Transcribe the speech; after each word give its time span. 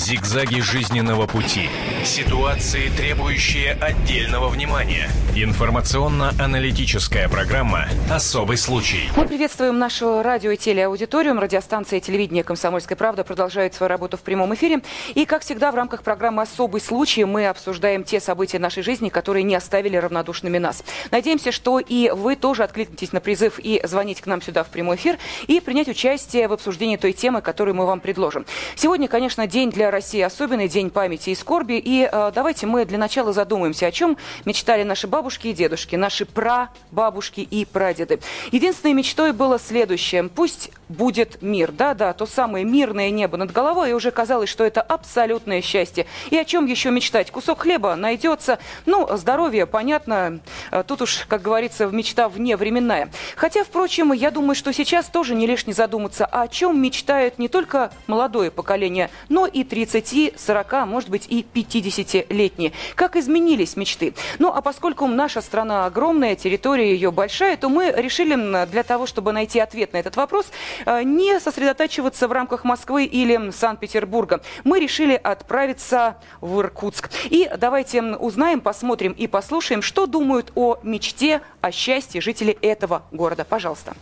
Зигзаги 0.00 0.60
жизненного 0.60 1.26
пути. 1.26 1.68
Ситуации, 2.04 2.88
требующие 2.96 3.74
отдельного 3.74 4.48
внимания. 4.48 5.10
Информационно-аналитическая 5.36 7.28
программа 7.28 7.86
«Особый 8.10 8.56
случай». 8.56 9.10
Мы 9.14 9.26
приветствуем 9.26 9.78
нашу 9.78 10.22
радио 10.22 10.52
и 10.52 10.56
телеаудиторию. 10.56 11.38
Радиостанция 11.38 11.98
и 11.98 12.00
телевидение 12.00 12.42
«Комсомольская 12.42 12.96
правда» 12.96 13.24
продолжают 13.24 13.74
свою 13.74 13.88
работу 13.88 14.16
в 14.16 14.22
прямом 14.22 14.54
эфире. 14.54 14.80
И, 15.14 15.26
как 15.26 15.42
всегда, 15.42 15.70
в 15.70 15.74
рамках 15.74 16.02
программы 16.02 16.42
«Особый 16.42 16.80
случай» 16.80 17.26
мы 17.26 17.46
обсуждаем 17.46 18.02
те 18.02 18.20
события 18.20 18.58
нашей 18.58 18.82
жизни, 18.82 19.10
которые 19.10 19.42
не 19.42 19.54
оставили 19.54 19.98
равнодушными 19.98 20.56
нас. 20.56 20.82
Надеемся, 21.10 21.52
что 21.52 21.78
и 21.78 22.08
вы 22.08 22.36
тоже 22.36 22.64
откликнетесь 22.64 23.12
на 23.12 23.20
призыв 23.20 23.58
и 23.58 23.82
звоните 23.84 24.22
к 24.22 24.26
нам 24.26 24.40
сюда 24.40 24.64
в 24.64 24.68
прямой 24.68 24.96
эфир 24.96 25.18
и 25.46 25.60
принять 25.60 25.88
участие 25.88 26.48
в 26.48 26.54
обсуждении 26.54 26.96
той 26.96 27.12
темы, 27.12 27.42
которую 27.42 27.74
мы 27.74 27.84
вам 27.84 28.00
предложим. 28.00 28.46
Сегодня, 28.76 29.06
конечно, 29.06 29.46
день 29.46 29.70
для 29.70 29.89
России 29.90 30.20
особенный, 30.20 30.68
день 30.68 30.90
памяти 30.90 31.30
и 31.30 31.34
скорби. 31.34 31.74
И 31.74 32.08
э, 32.10 32.32
давайте 32.34 32.66
мы 32.66 32.84
для 32.84 32.98
начала 32.98 33.32
задумаемся, 33.32 33.86
о 33.86 33.92
чем 33.92 34.16
мечтали 34.44 34.82
наши 34.82 35.06
бабушки 35.06 35.48
и 35.48 35.52
дедушки, 35.52 35.96
наши 35.96 36.26
прабабушки 36.26 37.40
и 37.40 37.64
прадеды. 37.64 38.20
Единственной 38.52 38.94
мечтой 38.94 39.32
было 39.32 39.58
следующее. 39.58 40.24
Пусть 40.24 40.70
будет 40.90 41.40
мир. 41.40 41.72
Да-да, 41.72 42.12
то 42.12 42.26
самое 42.26 42.64
мирное 42.64 43.10
небо 43.10 43.36
над 43.36 43.52
головой. 43.52 43.90
И 43.90 43.92
уже 43.92 44.10
казалось, 44.10 44.50
что 44.50 44.64
это 44.64 44.82
абсолютное 44.82 45.62
счастье. 45.62 46.06
И 46.30 46.36
о 46.36 46.44
чем 46.44 46.66
еще 46.66 46.90
мечтать? 46.90 47.30
Кусок 47.30 47.60
хлеба 47.60 47.94
найдется. 47.94 48.58
Ну, 48.86 49.08
здоровье, 49.16 49.66
понятно. 49.66 50.40
Э, 50.70 50.82
тут 50.86 51.02
уж, 51.02 51.24
как 51.28 51.42
говорится, 51.42 51.86
мечта 51.86 52.28
вне 52.28 52.56
временная. 52.56 53.10
Хотя, 53.36 53.64
впрочем, 53.64 54.12
я 54.12 54.30
думаю, 54.30 54.54
что 54.54 54.72
сейчас 54.72 55.06
тоже 55.06 55.34
не 55.34 55.46
лишне 55.46 55.72
задуматься, 55.72 56.26
о 56.26 56.48
чем 56.48 56.80
мечтает 56.80 57.38
не 57.38 57.48
только 57.48 57.92
молодое 58.06 58.50
поколение, 58.50 59.10
но 59.28 59.46
и 59.46 59.64
30, 59.64 60.34
40, 60.38 60.86
может 60.86 61.08
быть, 61.08 61.26
и 61.28 61.46
50-летние. 61.54 62.72
Как 62.94 63.16
изменились 63.16 63.76
мечты? 63.76 64.14
Ну, 64.38 64.52
а 64.52 64.60
поскольку 64.60 65.06
наша 65.06 65.40
страна 65.40 65.86
огромная, 65.86 66.34
территория 66.34 66.92
ее 66.92 67.10
большая, 67.10 67.56
то 67.56 67.68
мы 67.68 67.92
решили 67.96 68.30
для 68.66 68.82
того, 68.82 69.06
чтобы 69.06 69.32
найти 69.32 69.60
ответ 69.60 69.92
на 69.92 69.98
этот 69.98 70.16
вопрос, 70.16 70.46
не 70.86 71.38
сосредотачиваться 71.40 72.28
в 72.28 72.32
рамках 72.32 72.64
Москвы 72.64 73.04
или 73.04 73.50
Санкт-Петербурга. 73.50 74.40
Мы 74.64 74.80
решили 74.80 75.14
отправиться 75.14 76.16
в 76.40 76.60
Иркутск. 76.60 77.10
И 77.30 77.50
давайте 77.58 78.02
узнаем, 78.02 78.60
посмотрим 78.60 79.12
и 79.12 79.26
послушаем, 79.26 79.82
что 79.82 80.06
думают 80.06 80.52
о 80.54 80.78
мечте, 80.82 81.40
о 81.60 81.70
счастье 81.72 82.20
жителей 82.20 82.56
этого 82.62 83.02
города. 83.10 83.44
Пожалуйста. 83.44 83.94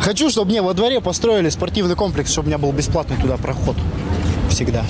Хочу, 0.00 0.30
чтобы 0.30 0.50
мне 0.50 0.62
во 0.62 0.74
дворе 0.74 1.00
построили 1.00 1.48
спортивный 1.48 1.96
комплекс, 1.96 2.30
чтобы 2.30 2.46
у 2.46 2.48
меня 2.48 2.58
был 2.58 2.72
бесплатный 2.72 3.16
туда 3.16 3.36
проход. 3.36 3.76
Всегда. 4.50 4.84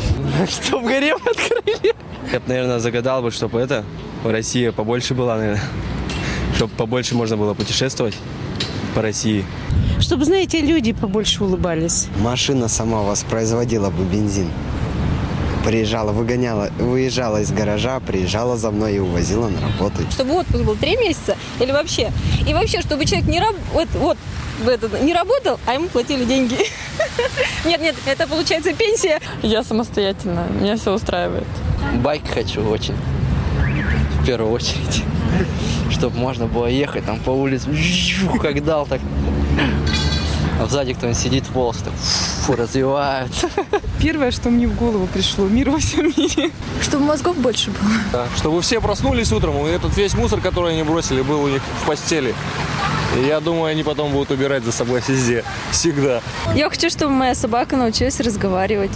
Чтоб 0.48 0.84
гарем 0.84 1.16
открыли. 1.16 1.94
Я 2.32 2.40
бы, 2.40 2.48
наверное, 2.48 2.78
загадал 2.78 3.22
бы, 3.22 3.30
чтобы 3.30 3.60
это, 3.60 3.84
Россия 4.24 4.72
побольше 4.72 5.14
была, 5.14 5.36
наверное. 5.36 5.62
Чтобы 6.54 6.74
побольше 6.74 7.14
можно 7.14 7.36
было 7.36 7.54
путешествовать 7.54 8.14
по 8.96 9.02
России. 9.02 9.44
Чтобы, 10.00 10.24
знаете, 10.24 10.62
люди 10.62 10.94
побольше 10.94 11.44
улыбались. 11.44 12.06
Машина 12.18 12.66
сама 12.66 13.02
воспроизводила 13.02 13.90
бы 13.90 14.04
бензин. 14.04 14.50
Приезжала, 15.66 16.12
выгоняла, 16.12 16.70
выезжала 16.78 17.42
из 17.42 17.52
гаража, 17.52 18.00
приезжала 18.00 18.56
за 18.56 18.70
мной 18.70 18.94
и 18.94 18.98
увозила 18.98 19.48
на 19.48 19.60
работу. 19.60 20.00
Чтобы 20.10 20.32
отпуск 20.32 20.64
был 20.64 20.76
три 20.76 20.96
месяца 20.96 21.36
или 21.60 21.72
вообще. 21.72 22.10
И 22.48 22.54
вообще, 22.54 22.80
чтобы 22.80 23.04
человек 23.04 23.28
не, 23.28 23.38
раб, 23.38 23.54
вот, 23.74 23.88
вот, 23.98 24.16
этот, 24.66 25.02
не 25.02 25.12
работал, 25.12 25.60
а 25.66 25.74
ему 25.74 25.88
платили 25.88 26.24
деньги. 26.24 26.56
Нет, 27.66 27.80
нет, 27.80 27.96
это 28.06 28.26
получается 28.26 28.72
пенсия. 28.72 29.20
Я 29.42 29.62
самостоятельно, 29.62 30.46
меня 30.60 30.76
все 30.76 30.94
устраивает. 30.94 31.46
Байк 32.02 32.22
хочу 32.32 32.62
очень. 32.66 32.94
В 34.26 34.28
первую 34.28 34.50
очередь. 34.50 35.04
Чтобы 35.90 36.18
можно 36.18 36.46
было 36.46 36.66
ехать 36.66 37.06
там 37.06 37.20
по 37.20 37.30
улице, 37.30 37.68
как 38.42 38.64
дал, 38.64 38.84
так. 38.84 39.00
А 40.60 40.66
сзади 40.66 40.94
кто-нибудь 40.94 41.16
сидит, 41.16 41.48
волосы 41.50 41.84
так 41.84 41.92
фу, 41.94 42.56
развивают. 42.56 43.30
Первое, 44.00 44.32
что 44.32 44.50
мне 44.50 44.66
в 44.66 44.74
голову 44.74 45.06
пришло, 45.06 45.46
мир 45.46 45.70
во 45.70 45.78
всем 45.78 46.06
мире. 46.06 46.50
Чтобы 46.82 47.04
мозгов 47.04 47.36
больше 47.36 47.70
было. 47.70 47.88
Да, 48.12 48.26
чтобы 48.36 48.62
все 48.62 48.80
проснулись 48.80 49.30
утром, 49.30 49.64
и 49.64 49.70
этот 49.70 49.96
весь 49.96 50.14
мусор, 50.14 50.40
который 50.40 50.72
они 50.72 50.82
бросили, 50.82 51.22
был 51.22 51.44
у 51.44 51.48
них 51.48 51.62
в 51.84 51.86
постели. 51.86 52.34
И 53.16 53.28
я 53.28 53.38
думаю, 53.38 53.66
они 53.66 53.84
потом 53.84 54.10
будут 54.10 54.32
убирать 54.32 54.64
за 54.64 54.72
собой 54.72 55.02
везде. 55.06 55.44
Всегда. 55.70 56.20
Я 56.52 56.68
хочу, 56.68 56.90
чтобы 56.90 57.12
моя 57.12 57.36
собака 57.36 57.76
научилась 57.76 58.18
разговаривать. 58.18 58.90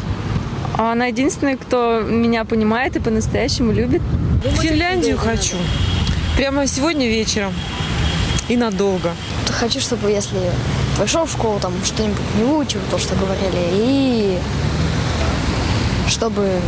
А 0.76 0.90
она 0.90 1.06
единственная, 1.06 1.56
кто 1.56 2.00
меня 2.00 2.44
понимает 2.44 2.96
и 2.96 2.98
по-настоящему 2.98 3.70
любит. 3.70 4.02
В 4.42 4.56
Финляндию 4.62 5.18
хочу. 5.18 5.56
Прямо 6.34 6.66
сегодня 6.66 7.06
вечером. 7.06 7.52
И 8.48 8.56
надолго. 8.56 9.14
Хочу, 9.50 9.80
чтобы 9.80 10.10
если 10.10 10.38
пошел 10.98 11.26
в 11.26 11.30
школу, 11.30 11.60
там 11.60 11.74
что-нибудь 11.84 12.18
не 12.38 12.44
выучил, 12.44 12.80
то, 12.90 12.98
что 12.98 13.14
говорили, 13.16 13.68
и 13.72 14.38
чтобы 16.08 16.58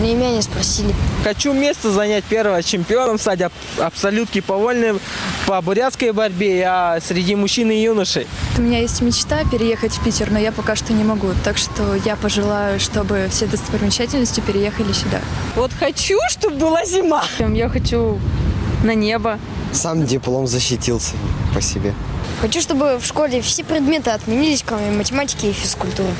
меня 0.00 0.32
не 0.32 0.42
спросили. 0.42 0.94
Хочу 1.24 1.52
место 1.52 1.90
занять 1.90 2.24
первого 2.24 2.62
чемпионом, 2.62 3.18
стать 3.18 3.40
абсолютки 3.78 4.40
по 4.40 4.56
вольным, 4.56 5.00
по 5.46 5.60
бурятской 5.60 6.12
борьбе, 6.12 6.64
а 6.66 7.00
среди 7.00 7.34
мужчин 7.34 7.70
и 7.70 7.82
юношей. 7.82 8.26
У 8.56 8.60
меня 8.60 8.80
есть 8.80 9.00
мечта 9.00 9.44
переехать 9.50 9.92
в 9.92 10.04
Питер, 10.04 10.30
но 10.30 10.38
я 10.38 10.52
пока 10.52 10.76
что 10.76 10.92
не 10.92 11.04
могу. 11.04 11.28
Так 11.44 11.58
что 11.58 11.94
я 12.04 12.16
пожелаю, 12.16 12.78
чтобы 12.80 13.28
все 13.30 13.46
достопримечательности 13.46 14.40
переехали 14.40 14.92
сюда. 14.92 15.20
Вот 15.56 15.72
хочу, 15.78 16.18
чтобы 16.30 16.56
была 16.56 16.84
зима. 16.84 17.24
Я 17.38 17.68
хочу 17.68 18.18
на 18.84 18.94
небо. 18.94 19.38
Сам 19.72 20.06
диплом 20.06 20.46
защитился 20.46 21.14
по 21.54 21.60
себе. 21.60 21.92
Хочу, 22.40 22.60
чтобы 22.60 22.98
в 22.98 23.04
школе 23.04 23.42
все 23.42 23.64
предметы 23.64 24.10
отменились, 24.10 24.62
кроме 24.64 24.92
математики 24.92 25.46
и 25.46 25.52
физкультуры. 25.52 26.10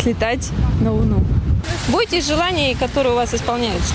Слетать 0.00 0.48
на 0.80 0.92
Луну. 0.92 1.24
Бойтесь 1.88 2.26
желаний, 2.26 2.76
которые 2.78 3.12
у 3.12 3.16
вас 3.16 3.34
исполняются. 3.34 3.94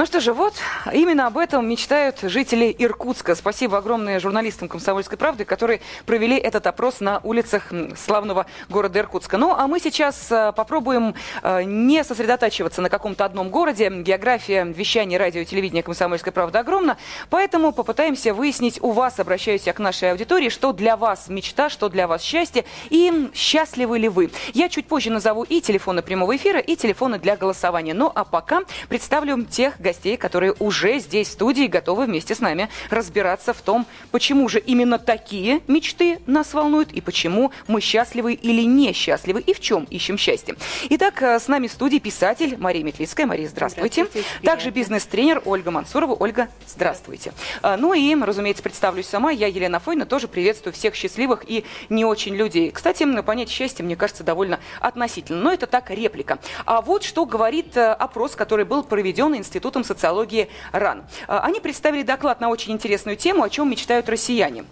Ну 0.00 0.06
что 0.06 0.18
же, 0.18 0.32
вот 0.32 0.54
именно 0.94 1.26
об 1.26 1.36
этом 1.36 1.68
мечтают 1.68 2.20
жители 2.22 2.74
Иркутска. 2.78 3.34
Спасибо 3.34 3.76
огромное 3.76 4.18
журналистам 4.18 4.66
«Комсомольской 4.66 5.18
правды», 5.18 5.44
которые 5.44 5.82
провели 6.06 6.38
этот 6.38 6.66
опрос 6.66 7.00
на 7.00 7.20
улицах 7.22 7.70
славного 8.02 8.46
города 8.70 8.98
Иркутска. 8.98 9.36
Ну, 9.36 9.52
а 9.52 9.66
мы 9.66 9.78
сейчас 9.78 10.32
э, 10.32 10.54
попробуем 10.56 11.14
э, 11.42 11.64
не 11.64 12.02
сосредотачиваться 12.02 12.80
на 12.80 12.88
каком-то 12.88 13.26
одном 13.26 13.50
городе. 13.50 13.90
География 13.90 14.64
вещания 14.64 15.18
радио 15.18 15.42
и 15.42 15.44
телевидения 15.44 15.82
«Комсомольской 15.82 16.32
правды» 16.32 16.56
огромна, 16.56 16.96
поэтому 17.28 17.70
попытаемся 17.72 18.32
выяснить 18.32 18.82
у 18.82 18.92
вас, 18.92 19.20
обращаюсь 19.20 19.66
я 19.66 19.74
к 19.74 19.80
нашей 19.80 20.12
аудитории, 20.12 20.48
что 20.48 20.72
для 20.72 20.96
вас 20.96 21.28
мечта, 21.28 21.68
что 21.68 21.90
для 21.90 22.06
вас 22.06 22.22
счастье 22.22 22.64
и 22.88 23.28
счастливы 23.34 23.98
ли 23.98 24.08
вы. 24.08 24.30
Я 24.54 24.70
чуть 24.70 24.86
позже 24.86 25.10
назову 25.10 25.42
и 25.42 25.60
телефоны 25.60 26.00
прямого 26.00 26.34
эфира, 26.34 26.58
и 26.58 26.74
телефоны 26.74 27.18
для 27.18 27.36
голосования. 27.36 27.92
Ну, 27.92 28.10
а 28.14 28.24
пока 28.24 28.62
представлю 28.88 29.44
тех 29.44 29.74
гостей, 29.78 29.89
гостей, 29.90 30.16
которые 30.16 30.54
уже 30.60 31.00
здесь 31.00 31.28
в 31.28 31.32
студии 31.32 31.66
готовы 31.66 32.06
вместе 32.06 32.34
с 32.34 32.40
нами 32.40 32.68
разбираться 32.90 33.52
в 33.52 33.60
том, 33.60 33.86
почему 34.12 34.48
же 34.48 34.60
именно 34.60 34.98
такие 34.98 35.60
мечты 35.66 36.20
нас 36.26 36.54
волнуют 36.54 36.92
и 36.92 37.00
почему 37.00 37.50
мы 37.66 37.80
счастливы 37.80 38.34
или 38.34 38.62
несчастливы 38.62 39.40
и 39.40 39.52
в 39.52 39.60
чем 39.60 39.84
ищем 39.90 40.16
счастье. 40.16 40.54
Итак, 40.90 41.22
э, 41.22 41.40
с 41.40 41.48
нами 41.48 41.66
в 41.66 41.72
студии 41.72 41.98
писатель 41.98 42.56
Мария 42.56 42.84
Метлицкая. 42.84 43.26
Мария, 43.26 43.48
здравствуйте. 43.48 44.04
здравствуйте 44.04 44.28
Также 44.44 44.70
бизнес-тренер 44.70 45.42
Ольга 45.44 45.70
Мансурова. 45.72 46.14
Ольга, 46.14 46.48
здравствуйте. 46.68 47.32
Э, 47.62 47.76
ну 47.76 47.92
и, 47.92 48.14
разумеется, 48.14 48.62
представлюсь 48.62 49.06
сама. 49.06 49.32
Я 49.32 49.48
Елена 49.48 49.80
Фойна, 49.80 50.06
тоже 50.06 50.28
приветствую 50.28 50.72
всех 50.72 50.94
счастливых 50.94 51.42
и 51.50 51.64
не 51.88 52.04
очень 52.04 52.36
людей. 52.36 52.70
Кстати, 52.70 53.04
понять 53.22 53.50
счастье, 53.50 53.84
мне 53.84 53.96
кажется, 53.96 54.22
довольно 54.22 54.60
относительно. 54.80 55.40
Но 55.40 55.52
это 55.52 55.66
так, 55.66 55.90
реплика. 55.90 56.38
А 56.64 56.80
вот 56.80 57.02
что 57.02 57.26
говорит 57.26 57.76
э, 57.76 57.92
опрос, 57.92 58.36
который 58.36 58.64
был 58.64 58.84
проведен 58.84 59.34
Институтом 59.34 59.69
Институтом 59.70 59.84
социологии 59.84 60.48
РАН. 60.72 61.04
А, 61.28 61.40
они 61.40 61.60
представили 61.60 62.02
доклад 62.02 62.40
на 62.40 62.48
очень 62.48 62.72
интересную 62.72 63.16
тему, 63.16 63.44
о 63.44 63.50
чем 63.50 63.70
мечтают 63.70 64.08
россияне. 64.08 64.64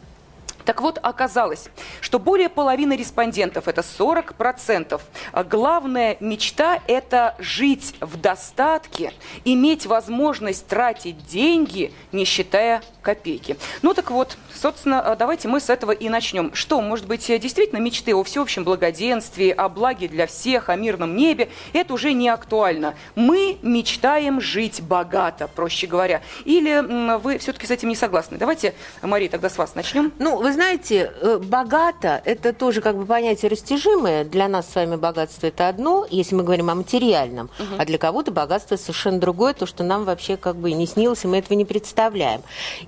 Так 0.69 0.83
вот, 0.83 0.99
оказалось, 1.01 1.71
что 2.03 2.19
более 2.19 2.51
половины 2.51 2.93
респондентов, 2.93 3.69
это 3.69 3.81
40%, 3.81 5.01
а 5.33 5.43
главная 5.43 6.19
мечта– 6.21 6.83
это 6.87 7.35
жить 7.39 7.95
в 8.03 8.21
достатке, 8.21 9.15
иметь 9.47 9.87
возможность 9.87 10.67
тратить 10.67 11.25
деньги, 11.25 11.91
не 12.13 12.27
считая 12.27 12.83
копейки. 13.01 13.57
Ну 13.81 13.95
так 13.95 14.11
вот, 14.11 14.37
собственно, 14.55 15.01
а, 15.01 15.17
давайте 15.17 15.49
мы 15.49 15.61
с 15.61 15.71
этого 15.71 15.93
и 15.93 16.11
начнем. 16.11 16.55
Что, 16.55 16.83
может 16.83 17.07
быть, 17.07 17.27
действительно 17.27 17.79
мечты 17.79 18.15
о 18.15 18.23
всеобщем 18.23 18.65
благоденствии, 18.65 19.49
о 19.49 19.71
благе 19.71 20.07
для 20.07 20.27
всех, 20.27 20.69
о 20.69 20.77
мирном 20.77 21.17
небе, 21.17 21.49
это 21.73 21.95
уже 21.95 22.13
не 22.13 22.29
актуально. 22.29 22.95
Мы 23.15 23.57
мечтаем 23.63 24.43
жить 24.43 24.83
богато, 24.83 25.49
проще 25.49 25.87
говоря. 25.87 26.21
Или 26.45 27.17
вы 27.17 27.39
все-таки 27.39 27.67
с 27.67 27.71
этим 27.71 27.89
не 27.89 27.97
согласны? 27.97 28.37
Давайте, 28.37 28.75
Мария, 29.01 29.31
тогда 29.31 29.49
с 29.49 29.57
вас 29.57 29.75
начнем. 29.75 30.13
Ну, 30.19 30.37
вы 30.37 30.53
знаете, 30.59 31.13
э, 31.21 31.39
богато– 31.39 32.21
это 32.25 32.53
тоже 32.53 32.81
как 32.81 32.97
бы 32.97 33.07
понятие 33.07 33.49
растяжимое. 33.49 34.25
Для 34.25 34.49
нас 34.49 34.69
с 34.69 34.75
вами 34.75 34.97
богатство– 34.97 35.47
это 35.49 35.69
одно, 35.69 36.05
если 36.11 36.35
мы 36.35 36.43
говорим 36.43 36.69
о 36.69 36.75
материальном. 36.75 37.49
А 37.79 37.85
для 37.85 37.97
кого-то 37.97 38.33
богатство 38.33 38.75
совершенно 38.75 39.21
другое, 39.21 39.55
то, 39.55 39.67
что 39.67 39.85
нам 39.85 40.05
вообще 40.05 40.37
как 40.37 40.57
бы 40.57 40.71
и 40.71 40.75
не 40.75 40.89
снилось, 40.89 41.25
и 41.25 41.29
мы 41.29 41.39
этого 41.39 41.57
не 41.57 41.65
представляем. 41.65 42.43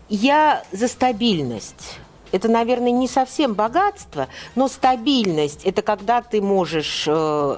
Я 0.09 0.65
за 0.73 0.89
стабильность. 0.89 1.99
Это, 2.33 2.49
наверное, 2.49 2.91
не 2.91 3.07
совсем 3.07 3.55
богатство, 3.55 4.27
но 4.57 4.67
стабильность– 4.67 5.61
это 5.65 5.83
когда 5.83 6.23
ты 6.23 6.43
можешь 6.43 7.05
э, 7.07 7.57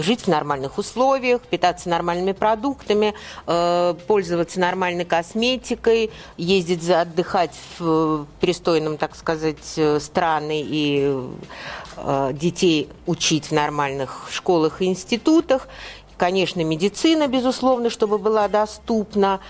жить 0.00 0.22
в 0.22 0.28
нормальных 0.28 0.78
условиях, 0.78 1.42
питаться 1.42 1.88
нормальными 1.88 2.32
продуктами, 2.32 3.14
э, 3.46 3.94
пользоваться 4.06 4.60
нормальной 4.60 5.04
косметикой, 5.04 6.10
ездить 6.36 6.88
отдыхать 6.90 7.54
в 7.78 8.22
э, 8.22 8.24
пристойном, 8.40 8.96
так 8.96 9.16
сказать, 9.16 9.74
э, 9.76 10.00
страны 10.00 10.62
и 10.64 11.16
э, 11.96 12.30
детей 12.32 12.88
учить 13.06 13.46
в 13.46 13.52
нормальных 13.52 14.28
школах 14.30 14.82
и 14.82 14.86
институтах. 14.86 15.68
Конечно, 16.16 16.62
медицина, 16.64 17.28
безусловно, 17.28 17.90
чтобы 17.90 18.18
была 18.18 18.48
доступна. 18.48 19.40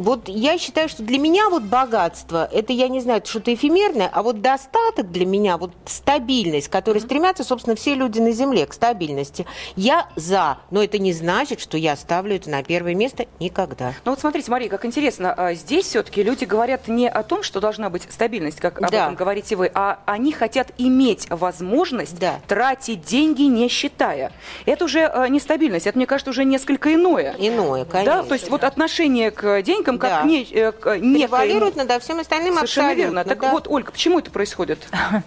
Вот 0.00 0.28
я 0.30 0.56
считаю, 0.56 0.88
что 0.88 1.02
для 1.02 1.18
меня 1.18 1.50
вот 1.50 1.62
богатство, 1.64 2.48
это, 2.50 2.72
я 2.72 2.88
не 2.88 3.00
знаю, 3.00 3.18
это 3.18 3.28
что-то 3.28 3.52
эфемерное, 3.52 4.08
а 4.10 4.22
вот 4.22 4.40
достаток 4.40 5.10
для 5.12 5.26
меня, 5.26 5.58
вот 5.58 5.72
стабильность, 5.84 6.68
к 6.68 6.72
которой 6.72 7.00
стремятся, 7.00 7.44
собственно, 7.44 7.76
все 7.76 7.94
люди 7.94 8.18
на 8.18 8.30
Земле, 8.32 8.64
к 8.64 8.72
стабильности. 8.72 9.44
Я 9.76 10.08
за, 10.16 10.56
но 10.70 10.82
это 10.82 10.98
не 10.98 11.12
значит, 11.12 11.60
что 11.60 11.76
я 11.76 11.96
ставлю 11.96 12.36
это 12.36 12.48
на 12.48 12.62
первое 12.62 12.94
место 12.94 13.26
никогда. 13.40 13.92
Ну 14.06 14.12
вот 14.12 14.20
смотрите, 14.20 14.50
Мария, 14.50 14.70
как 14.70 14.86
интересно, 14.86 15.34
а, 15.34 15.52
здесь 15.52 15.84
все-таки 15.84 16.22
люди 16.22 16.44
говорят 16.46 16.88
не 16.88 17.06
о 17.06 17.22
том, 17.22 17.42
что 17.42 17.60
должна 17.60 17.90
быть 17.90 18.04
стабильность, 18.10 18.58
как 18.58 18.80
об 18.80 18.90
Да. 18.90 19.02
этом 19.04 19.16
говорите 19.16 19.54
вы, 19.54 19.70
а 19.74 19.98
они 20.06 20.32
хотят 20.32 20.68
иметь 20.78 21.28
возможность 21.28 22.16
тратить 22.48 23.02
деньги, 23.02 23.42
не 23.42 23.68
считая. 23.68 24.32
Это 24.64 24.86
уже 24.86 25.04
а, 25.04 25.28
не 25.28 25.40
стабильность, 25.40 25.86
это, 25.86 25.98
мне 25.98 26.06
кажется, 26.06 26.30
уже 26.30 26.46
несколько 26.46 26.94
иное. 26.94 27.34
Иное, 27.38 27.84
Да, 27.84 27.90
конечно. 27.90 28.22
то 28.22 28.32
есть 28.34 28.48
вот 28.48 28.64
отношение 28.64 29.30
к 29.30 29.60
деньгам 29.60 29.89
как 29.98 30.10
Да. 30.10 30.22
не, 30.22 30.42
э, 30.44 30.72
к 30.72 30.96
некоему- 30.96 31.18
Превалирует 31.18 31.76
над 31.76 32.02
всем 32.02 32.20
остальным 32.20 32.54
Совершенно 32.54 32.94
верно. 32.94 33.24
Так 33.24 33.40
да. 33.40 33.50
вот, 33.50 33.66
Ольга, 33.68 33.92
почему 33.92 34.18
это 34.18 34.30
происходит? 34.30 34.86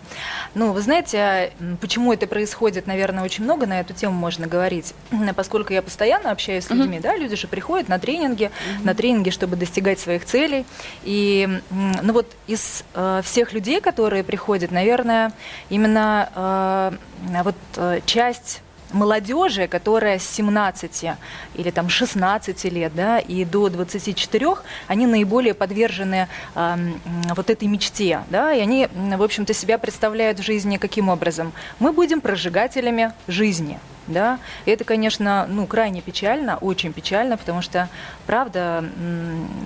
Ну, 0.55 0.71
вы 0.71 0.81
знаете, 0.81 1.51
почему 1.81 2.13
это 2.13 2.27
происходит, 2.27 2.85
наверное, 2.85 3.23
очень 3.23 3.43
много 3.43 3.65
на 3.65 3.79
эту 3.79 3.93
тему 3.93 4.13
можно 4.13 4.45
говорить, 4.45 4.93
поскольку 5.35 5.73
я 5.73 5.81
постоянно 5.81 6.29
общаюсь 6.29 6.65
с 6.65 6.69
людьми, 6.69 6.99
да, 6.99 7.15
люди 7.17 7.35
же 7.35 7.47
приходят 7.47 7.89
на 7.89 7.97
тренинги, 7.97 8.51
на 8.83 8.93
тренинги, 8.93 9.31
чтобы 9.31 9.55
достигать 9.55 9.99
своих 9.99 10.25
целей. 10.25 10.65
И, 11.03 11.49
ну 11.71 12.13
вот 12.13 12.27
из 12.45 12.83
э, 12.93 13.21
всех 13.23 13.53
людей, 13.53 13.81
которые 13.81 14.23
приходят, 14.23 14.71
наверное, 14.71 15.31
именно 15.69 16.29
э, 16.35 17.41
вот 17.43 17.55
э, 17.77 18.01
часть 18.05 18.61
молодежи, 18.91 19.67
которая 19.67 20.19
с 20.19 20.23
17 20.29 21.13
или 21.55 21.71
там 21.71 21.89
16 21.89 22.63
лет, 22.65 22.93
да, 22.95 23.19
и 23.19 23.45
до 23.45 23.69
24, 23.69 24.47
они 24.87 25.07
наиболее 25.07 25.53
подвержены 25.53 26.27
эм, 26.55 27.01
вот 27.35 27.49
этой 27.49 27.67
мечте, 27.67 28.21
да, 28.29 28.53
и 28.53 28.59
они, 28.59 28.87
в 28.93 29.23
общем-то, 29.23 29.53
себя 29.53 29.77
представляют 29.77 30.39
в 30.39 30.43
жизни 30.43 30.77
каким 30.77 31.09
образом? 31.09 31.53
Мы 31.79 31.91
будем 31.91 32.21
прожигателями 32.21 33.13
жизни, 33.27 33.79
да, 34.07 34.39
и 34.65 34.71
это, 34.71 34.83
конечно, 34.83 35.45
ну, 35.49 35.65
крайне 35.65 36.01
печально, 36.01 36.57
очень 36.57 36.93
печально, 36.93 37.37
потому 37.37 37.61
что, 37.61 37.89
правда, 38.25 38.83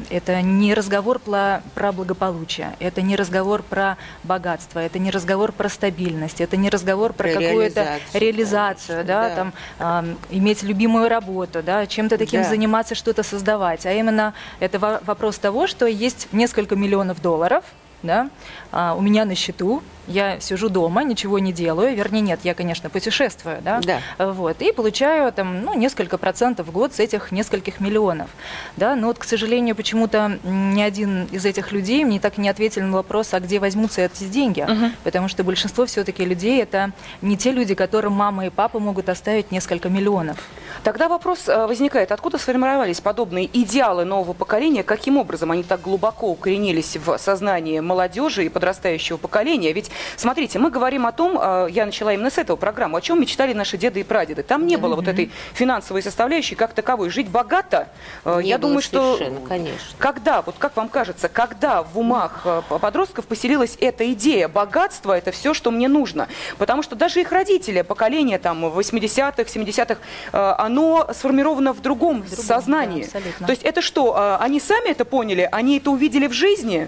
это 0.10 0.42
не 0.42 0.74
разговор 0.74 1.19
про, 1.19 1.62
про 1.74 1.92
благополучие, 1.92 2.75
это 2.80 3.01
не 3.01 3.16
разговор 3.16 3.63
про 3.63 3.98
богатство, 4.24 4.80
это 4.80 5.00
не 5.00 5.12
разговор 5.12 5.51
про 5.51 5.69
стабильность, 5.69 6.42
это 6.42 6.57
не 6.57 6.69
разговор 6.69 7.13
про, 7.13 7.30
Про 7.30 7.42
какую-то 7.42 7.81
реализацию, 7.81 8.22
реализацию, 8.22 9.06
да, 9.06 9.30
да. 9.30 9.36
там, 9.36 9.54
ам, 9.80 10.18
иметь 10.30 10.63
любимую 10.63 11.10
работу, 11.10 11.63
да, 11.63 11.76
чем-то 11.85 12.18
таким 12.18 12.41
Да. 12.44 12.50
заниматься, 12.50 12.95
что-то 12.95 13.21
создавать, 13.24 13.85
а 13.85 13.91
именно 13.94 14.33
это 14.59 14.79
во- 14.79 15.01
вопрос 15.06 15.38
того, 15.38 15.68
что 15.68 15.85
есть 15.85 16.27
несколько 16.31 16.75
миллионов 16.75 17.21
долларов, 17.21 17.63
да, 18.03 18.29
а, 18.71 18.94
у 18.95 19.01
меня 19.01 19.25
на 19.25 19.33
счету, 19.33 19.81
я 20.07 20.39
сижу 20.39 20.69
дома, 20.69 21.03
ничего 21.03 21.39
не 21.39 21.51
делаю, 21.51 21.95
вернее 21.95 22.21
нет, 22.21 22.39
я, 22.44 22.53
конечно, 22.53 22.91
путешествую, 22.91 23.57
да, 23.63 23.81
Да. 23.83 24.00
вот, 24.33 24.62
и 24.62 24.71
получаю 24.71 25.33
там, 25.33 25.63
ну, 25.63 25.74
несколько 25.74 26.19
процентов 26.19 26.68
в 26.68 26.71
год 26.71 26.94
с 26.94 27.00
этих 27.00 27.31
нескольких 27.31 27.79
миллионов, 27.79 28.29
да, 28.77 28.95
но 28.95 29.07
вот, 29.07 29.18
к 29.18 29.24
сожалению, 29.24 29.75
почему-то 29.75 30.38
ни 30.44 30.79
один 30.81 31.25
из 31.31 31.44
этих 31.44 31.71
людей 31.71 32.06
мне 32.06 32.19
так 32.19 32.38
и 32.38 32.41
не 32.41 32.50
ответил 32.50 32.83
на 32.83 32.94
вопрос, 32.94 33.33
а 33.33 33.39
где 33.39 33.59
возьмутся 33.59 34.01
эти 34.01 34.25
деньги, 34.25 34.65
потому 35.03 35.27
что 35.27 35.44
большинство 35.44 35.88
все-таки 35.88 36.24
людей 36.24 36.62
это 36.62 36.91
не 37.24 37.35
те 37.35 37.51
люди, 37.51 37.74
которым 37.74 38.13
мама 38.13 38.45
и 38.45 38.50
папа 38.51 38.77
могут 38.79 39.09
оставить 39.09 39.51
несколько 39.51 39.89
миллионов. 39.89 40.38
Тогда 40.83 41.07
вопрос 41.07 41.47
э, 41.47 41.65
возникает, 41.68 42.12
откуда 42.12 42.38
сформировались 42.38 43.01
подобные 43.01 43.50
идеалы 43.51 44.06
нового 44.06 44.33
поколения, 44.33 44.83
каким 44.83 45.18
образом 45.18 45.51
они 45.51 45.63
так 45.63 45.81
глубоко 45.81 46.27
укоренились 46.29 46.97
в 46.97 47.18
сознании 47.18 47.79
молодежи 47.79 48.45
и 48.45 48.50
подрастающего 48.50 49.18
поколения? 49.18 49.74
Ведь, 49.74 49.91
смотрите, 50.15 50.59
мы 50.59 50.71
говорим 50.71 51.06
о 51.06 51.12
том, 51.12 51.38
э, 51.39 51.68
я 51.71 51.85
начала 51.85 52.13
именно 52.13 52.29
с 52.29 52.38
этого 52.38 52.57
программы, 52.57 52.97
о 52.97 53.01
чем 53.01 53.21
мечтали 53.21 53.53
наши 53.53 53.77
деды 53.77 54.01
и 54.01 54.03
прадеды. 54.03 54.44
Там 54.44 54.68
не 54.68 54.77
было 54.77 54.95
вот 54.95 55.07
этой 55.07 55.31
финансовой 55.53 56.01
составляющей 56.01 56.56
как 56.56 56.74
таковой. 56.74 57.09
Жить 57.09 57.29
богато, 57.29 57.89
э, 58.25 58.41
Не 58.41 58.50
я 58.50 58.57
думаю, 58.57 58.81
что... 58.81 59.19
конечно. 59.47 59.77
Когда, 59.97 60.41
вот 60.41 60.56
как 60.57 60.75
вам 60.75 60.89
кажется, 60.89 61.29
когда 61.29 61.83
в 61.83 61.97
умах 61.97 62.45
подростков 62.69 63.25
поселилась 63.25 63.77
эта 63.79 64.12
идея, 64.13 64.47
богатство 64.47 65.13
это 65.13 65.31
все, 65.31 65.53
что 65.53 65.71
мне 65.71 65.88
нужно? 65.88 66.27
Потому 66.57 66.83
что 66.83 66.95
даже 66.95 67.21
их 67.21 67.31
родители, 67.31 67.81
поколение 67.81 68.39
там 68.39 68.65
80-х, 68.65 69.44
70-х, 69.44 69.97
э, 70.31 70.56
оно 70.67 71.07
сформировано 71.13 71.73
в 71.73 71.81
другом, 71.81 72.23
сознании. 72.27 73.03
абсолютно. 73.05 73.47
То 73.47 73.51
есть 73.51 73.63
это 73.63 73.81
что, 73.81 74.15
э, 74.15 74.43
они 74.43 74.59
сами 74.59 74.89
это 74.89 75.05
поняли, 75.05 75.49
они 75.51 75.77
это 75.77 75.91
увидели 75.91 76.27
в 76.27 76.33
жизни? 76.33 76.87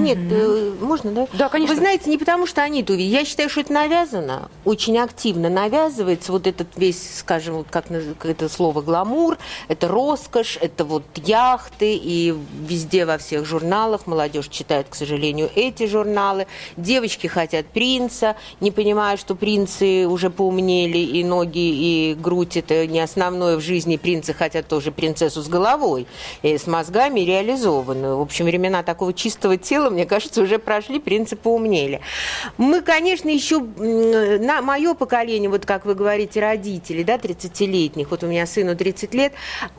Нет, 0.00 0.18
э, 0.30 0.72
можно, 0.80 1.12
да? 1.12 1.26
Да, 1.32 1.48
конечно. 1.48 1.74
Вы 1.74 1.80
знаете, 1.80 2.10
не 2.10 2.18
потому 2.18 2.46
что 2.46 2.62
они 2.62 2.82
это 2.82 2.92
увидели. 2.92 3.12
Я 3.12 3.24
считаю, 3.24 3.48
что 3.48 3.60
это 3.60 3.72
навязано, 3.72 4.50
очень 4.64 4.98
активно 4.98 5.48
навязывается 5.48 6.32
вот 6.32 6.46
этот 6.46 6.68
весь, 6.76 7.18
скажем, 7.18 7.56
вот 7.56 7.66
как 7.70 7.86
это 8.24 8.48
слово 8.48 8.82
гламур, 8.82 9.38
это 9.68 9.88
роскошь, 9.88 10.58
это 10.60 10.84
вот 10.84 11.04
яхты, 11.16 11.94
и 11.96 12.34
везде 12.66 13.06
во 13.06 13.18
всех 13.18 13.44
журналах 13.44 14.06
молодежь 14.06 14.48
читает, 14.48 14.86
к 14.90 14.94
сожалению, 14.94 15.50
эти 15.54 15.86
журналы. 15.86 16.46
Девочки 16.76 17.26
хотят 17.26 17.66
принца, 17.66 18.36
не 18.60 18.70
понимая, 18.70 19.16
что 19.16 19.34
принцы 19.34 20.06
уже 20.06 20.30
поумнели, 20.30 20.98
и 20.98 21.24
ноги, 21.24 21.58
и 21.58 22.14
грудь 22.14 22.56
это 22.56 22.86
не 22.86 23.00
основное 23.00 23.56
в 23.56 23.60
жизни. 23.60 23.96
Принцы 23.96 24.32
хотят 24.32 24.68
тоже 24.68 24.92
принцессу 24.92 25.42
с 25.42 25.48
головой, 25.48 26.06
и 26.42 26.56
с 26.58 26.66
мозгами 26.66 27.20
реализованную. 27.20 28.18
В 28.18 28.20
общем, 28.20 28.46
времена 28.46 28.82
такого 28.82 29.12
чистого 29.12 29.56
тела, 29.56 29.83
мне 29.90 30.06
кажется, 30.06 30.42
уже 30.42 30.58
прошли, 30.58 30.98
принцы 30.98 31.36
поумнели. 31.36 32.00
Мы, 32.56 32.82
конечно, 32.82 33.28
еще, 33.28 33.60
на 33.60 34.62
мое 34.62 34.94
поколение, 34.94 35.50
вот 35.50 35.66
как 35.66 35.84
вы 35.86 35.94
говорите, 35.94 36.40
родители, 36.40 37.02
да, 37.02 37.16
30-летних, 37.16 38.10
вот 38.10 38.22
у 38.22 38.26
меня 38.26 38.46
сыну 38.46 38.76
30 38.76 39.14
лет, 39.14 39.32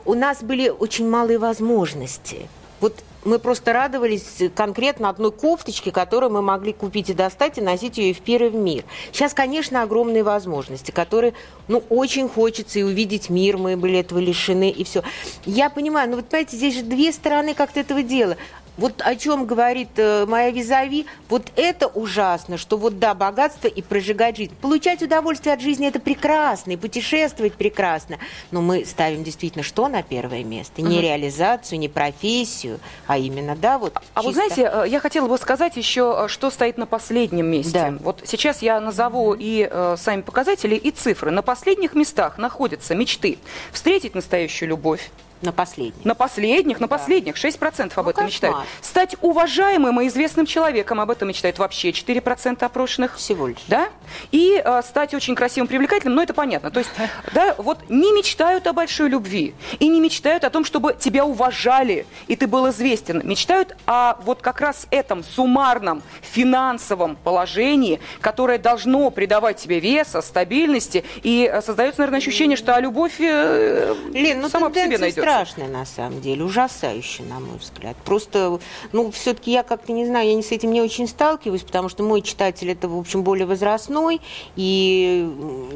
у 0.04 0.14
нас 0.14 0.42
были 0.42 0.68
очень 0.68 1.08
малые 1.08 1.38
возможности. 1.38 2.48
Вот 2.80 2.94
мы 3.24 3.38
просто 3.40 3.72
радовались 3.72 4.42
конкретно 4.54 5.08
одной 5.08 5.32
кофточке, 5.32 5.90
которую 5.90 6.30
мы 6.30 6.42
могли 6.42 6.72
купить 6.72 7.10
и 7.10 7.14
достать, 7.14 7.58
и 7.58 7.60
носить 7.60 7.98
ее 7.98 8.14
в 8.14 8.20
первый 8.20 8.50
мир. 8.50 8.84
Сейчас, 9.12 9.34
конечно, 9.34 9.82
огромные 9.82 10.22
возможности, 10.22 10.92
которые, 10.92 11.34
ну, 11.66 11.82
очень 11.88 12.28
хочется 12.28 12.78
и 12.78 12.82
увидеть 12.82 13.28
мир, 13.28 13.56
мы 13.56 13.76
были 13.76 13.98
этого 13.98 14.20
лишены, 14.20 14.70
и 14.70 14.84
все. 14.84 15.02
Я 15.44 15.70
понимаю, 15.70 16.08
но 16.08 16.16
вот, 16.16 16.26
понимаете, 16.26 16.56
здесь 16.56 16.76
же 16.76 16.82
две 16.82 17.12
стороны 17.12 17.54
как-то 17.54 17.80
этого 17.80 18.02
дела. 18.02 18.36
Вот 18.76 19.00
о 19.04 19.16
чем 19.16 19.46
говорит 19.46 19.88
э, 19.96 20.26
моя 20.26 20.50
визави, 20.50 21.06
вот 21.28 21.50
это 21.56 21.86
ужасно, 21.86 22.58
что 22.58 22.76
вот 22.76 22.98
да, 22.98 23.14
богатство 23.14 23.68
и 23.68 23.80
прожигать 23.82 24.36
жизнь. 24.36 24.54
Получать 24.60 25.02
удовольствие 25.02 25.54
от 25.54 25.60
жизни 25.60 25.88
это 25.88 25.98
прекрасно, 25.98 26.72
и 26.72 26.76
путешествовать 26.76 27.54
прекрасно. 27.54 28.18
Но 28.50 28.60
мы 28.60 28.84
ставим 28.84 29.24
действительно 29.24 29.62
что 29.64 29.88
на 29.88 30.02
первое 30.02 30.44
место? 30.44 30.82
Не 30.82 30.96
Мгм. 30.96 31.02
реализацию, 31.04 31.78
не 31.78 31.88
профессию, 31.88 32.78
а 33.06 33.16
именно, 33.18 33.56
да, 33.56 33.78
вот 33.78 33.94
А 34.14 34.22
вот 34.22 34.34
чисто- 34.34 34.54
знаете, 34.54 34.70
э, 34.72 34.88
я 34.88 35.00
хотела 35.00 35.26
бы 35.26 35.38
сказать 35.38 35.76
еще, 35.76 36.24
э, 36.24 36.28
что 36.28 36.50
стоит 36.50 36.76
на 36.76 36.86
последнем 36.86 37.46
месте. 37.46 37.96
Вот 38.00 38.22
сейчас 38.26 38.62
я 38.62 38.80
назову 38.80 39.34
и 39.34 39.68
э, 39.70 39.96
сами 39.98 40.20
показатели, 40.20 40.74
и 40.74 40.90
цифры. 40.90 41.30
На 41.30 41.42
последних 41.42 41.94
местах 41.94 42.38
находятся 42.38 42.94
мечты. 42.94 43.38
Встретить 43.72 44.14
настоящую 44.14 44.68
любовь, 44.70 45.10
На 45.42 45.52
последних. 45.52 46.04
На 46.04 46.14
последних, 46.14 46.80
на 46.80 46.88
последних. 46.88 47.36
6% 47.36 47.92
об 47.96 48.04
Ну, 48.06 48.10
этом 48.10 48.24
кошмар. 48.24 48.26
мечтают. 48.26 48.56
Стать 48.80 49.16
уважаемым 49.20 50.00
и 50.00 50.08
известным 50.08 50.46
человеком, 50.46 51.00
об 51.00 51.10
этом 51.10 51.28
мечтают 51.28 51.58
вообще 51.58 51.90
4% 51.90 52.64
опрошенных. 52.64 53.16
Всего 53.16 53.48
лишь. 53.48 53.58
Да? 53.68 53.88
И 54.32 54.60
э, 54.64 54.82
стать 54.82 55.14
очень 55.14 55.34
красивым, 55.34 55.68
привлекательным, 55.68 56.16
ну 56.16 56.22
это 56.22 56.32
понятно. 56.34 56.70
То 56.70 56.80
есть, 56.80 56.90
да, 57.34 57.54
вот 57.58 57.78
не 57.88 58.12
мечтают 58.12 58.66
о 58.66 58.72
большой 58.72 59.08
любви. 59.08 59.54
И 59.78 59.88
не 59.88 60.00
мечтают 60.00 60.44
о 60.44 60.50
том, 60.50 60.64
чтобы 60.64 60.96
тебя 60.98 61.24
уважали, 61.24 62.06
и 62.28 62.36
ты 62.36 62.46
был 62.46 62.68
известен. 62.70 63.20
Мечтают 63.24 63.76
о 63.86 64.16
вот 64.22 64.40
как 64.40 64.60
раз 64.60 64.86
этом 64.90 65.22
суммарном 65.22 66.02
финансовом 66.22 67.16
положении, 67.16 68.00
которое 68.20 68.58
должно 68.58 69.10
придавать 69.10 69.58
тебе 69.58 69.80
веса, 69.80 70.22
стабильности. 70.22 71.04
И 71.22 71.50
э, 71.52 71.60
создается, 71.60 72.00
наверное, 72.00 72.18
ощущение, 72.18 72.56
что 72.56 72.74
а 72.74 72.80
любовь 72.80 73.14
э, 73.20 73.94
Лен, 74.12 74.40
ну 74.40 74.48
сама 74.48 74.68
по 74.68 74.74
себе 74.74 74.96
тенденция 74.98 75.25
страшная 75.26 75.66
на 75.66 75.84
самом 75.84 76.20
деле, 76.20 76.44
ужасающая, 76.44 77.26
на 77.26 77.40
мой 77.40 77.58
взгляд. 77.58 77.96
Просто, 78.04 78.60
ну, 78.92 79.10
все-таки 79.10 79.50
я 79.50 79.64
как-то 79.64 79.92
не 79.92 80.06
знаю, 80.06 80.28
я 80.28 80.34
не 80.34 80.42
с 80.42 80.52
этим 80.52 80.70
не 80.70 80.80
очень 80.80 81.08
сталкиваюсь, 81.08 81.62
потому 81.62 81.88
что 81.88 82.04
мой 82.04 82.22
читатель 82.22 82.70
это, 82.70 82.88
в 82.88 82.96
общем, 82.96 83.24
более 83.24 83.44
возрастной, 83.44 84.20
и 84.54 85.28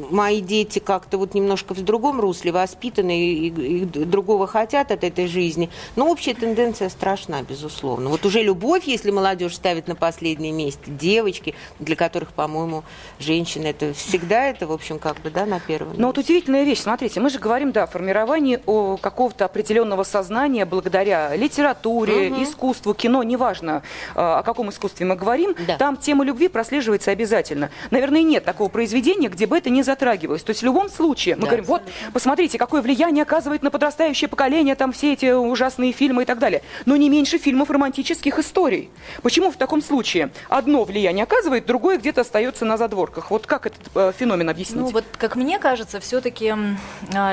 мои 0.09 0.39
дети 0.39 0.79
как-то 0.79 1.17
вот 1.17 1.33
немножко 1.33 1.73
в 1.73 1.81
другом 1.81 2.21
русле 2.21 2.53
воспитаны 2.53 3.25
и, 3.25 3.47
и 3.47 3.85
другого 3.85 4.47
хотят 4.47 4.89
от 4.89 5.03
этой 5.03 5.27
жизни. 5.27 5.69
Но 5.97 6.09
общая 6.09 6.33
тенденция 6.33 6.87
страшна, 6.87 7.41
безусловно. 7.41 8.09
Вот 8.09 8.25
уже 8.25 8.43
любовь, 8.43 8.85
если 8.85 9.11
молодежь 9.11 9.55
ставит 9.55 9.89
на 9.89 9.95
последнее 9.95 10.53
место, 10.53 10.89
девочки, 10.89 11.55
для 11.79 11.97
которых, 11.97 12.31
по-моему, 12.31 12.85
женщины 13.19 13.67
это 13.67 13.93
всегда 13.93 14.45
это, 14.45 14.65
в 14.65 14.71
общем, 14.71 14.97
как 14.97 15.19
бы, 15.21 15.29
да, 15.29 15.45
на 15.45 15.59
первом 15.59 15.95
Но 15.97 16.07
вот 16.07 16.17
удивительная 16.17 16.63
вещь, 16.63 16.79
смотрите, 16.79 17.19
мы 17.19 17.29
же 17.29 17.37
говорим, 17.37 17.73
да, 17.73 17.83
о 17.83 17.87
формировании 17.87 18.61
о 18.65 18.95
какого-то 18.95 19.40
определенного 19.45 20.03
сознания 20.03 20.65
благодаря 20.65 21.35
литературе, 21.35 22.29
Мгм. 22.29 22.43
искусству, 22.43 22.93
кино, 22.93 23.23
неважно, 23.23 23.83
э, 24.15 24.19
о 24.19 24.43
каком 24.43 24.69
искусстве 24.69 25.05
мы 25.05 25.15
говорим, 25.15 25.55
там 25.77 25.97
тема 25.97 26.23
любви 26.23 26.47
прослеживается 26.47 27.11
обязательно. 27.11 27.69
Наверное, 27.91 28.23
нет 28.23 28.45
такого 28.45 28.69
произведения, 28.69 29.29
где 29.29 29.47
бы 29.47 29.57
это 29.57 29.69
не 29.69 29.83
затрагивалось. 29.83 30.43
То 30.43 30.51
есть 30.51 30.61
в 30.61 30.65
любом 30.65 30.89
случае 30.89 31.35
мы 31.35 31.41
Да. 31.41 31.47
говорим, 31.47 31.65
вот, 31.65 31.81
посмотрите, 32.13 32.57
какое 32.57 32.81
влияние 32.81 33.23
оказывает 33.23 33.63
на 33.63 33.71
подрастающее 33.71 34.27
поколение 34.27 34.75
там 34.75 34.91
все 34.91 35.13
эти 35.13 35.31
ужасные 35.31 35.91
фильмы 35.91 36.23
и 36.23 36.25
так 36.25 36.39
далее. 36.39 36.61
Но 36.85 36.95
не 36.95 37.09
меньше 37.09 37.37
фильмов 37.37 37.69
романтических 37.69 38.37
историй. 38.39 38.89
Почему 39.21 39.51
в 39.51 39.55
таком 39.57 39.81
случае 39.81 40.31
одно 40.49 40.83
влияние 40.83 41.23
оказывает, 41.23 41.65
другое 41.65 41.97
где-то 41.97 42.21
остается 42.21 42.65
на 42.65 42.77
задворках? 42.77 43.31
Вот 43.31 43.45
как 43.47 43.65
этот 43.67 43.81
э, 43.95 44.11
феномен 44.17 44.49
объяснить? 44.49 44.81
Ну 44.81 44.87
вот, 44.87 45.05
как 45.17 45.35
мне 45.35 45.59
кажется, 45.59 45.99
все-таки 45.99 46.53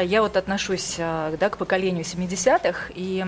я 0.05 0.23
вот 0.23 0.37
отношусь 0.37 0.97
а, 0.99 1.35
да, 1.39 1.49
к 1.51 1.57
поколению 1.57 1.98
70-х, 2.03 2.93
и, 2.95 3.25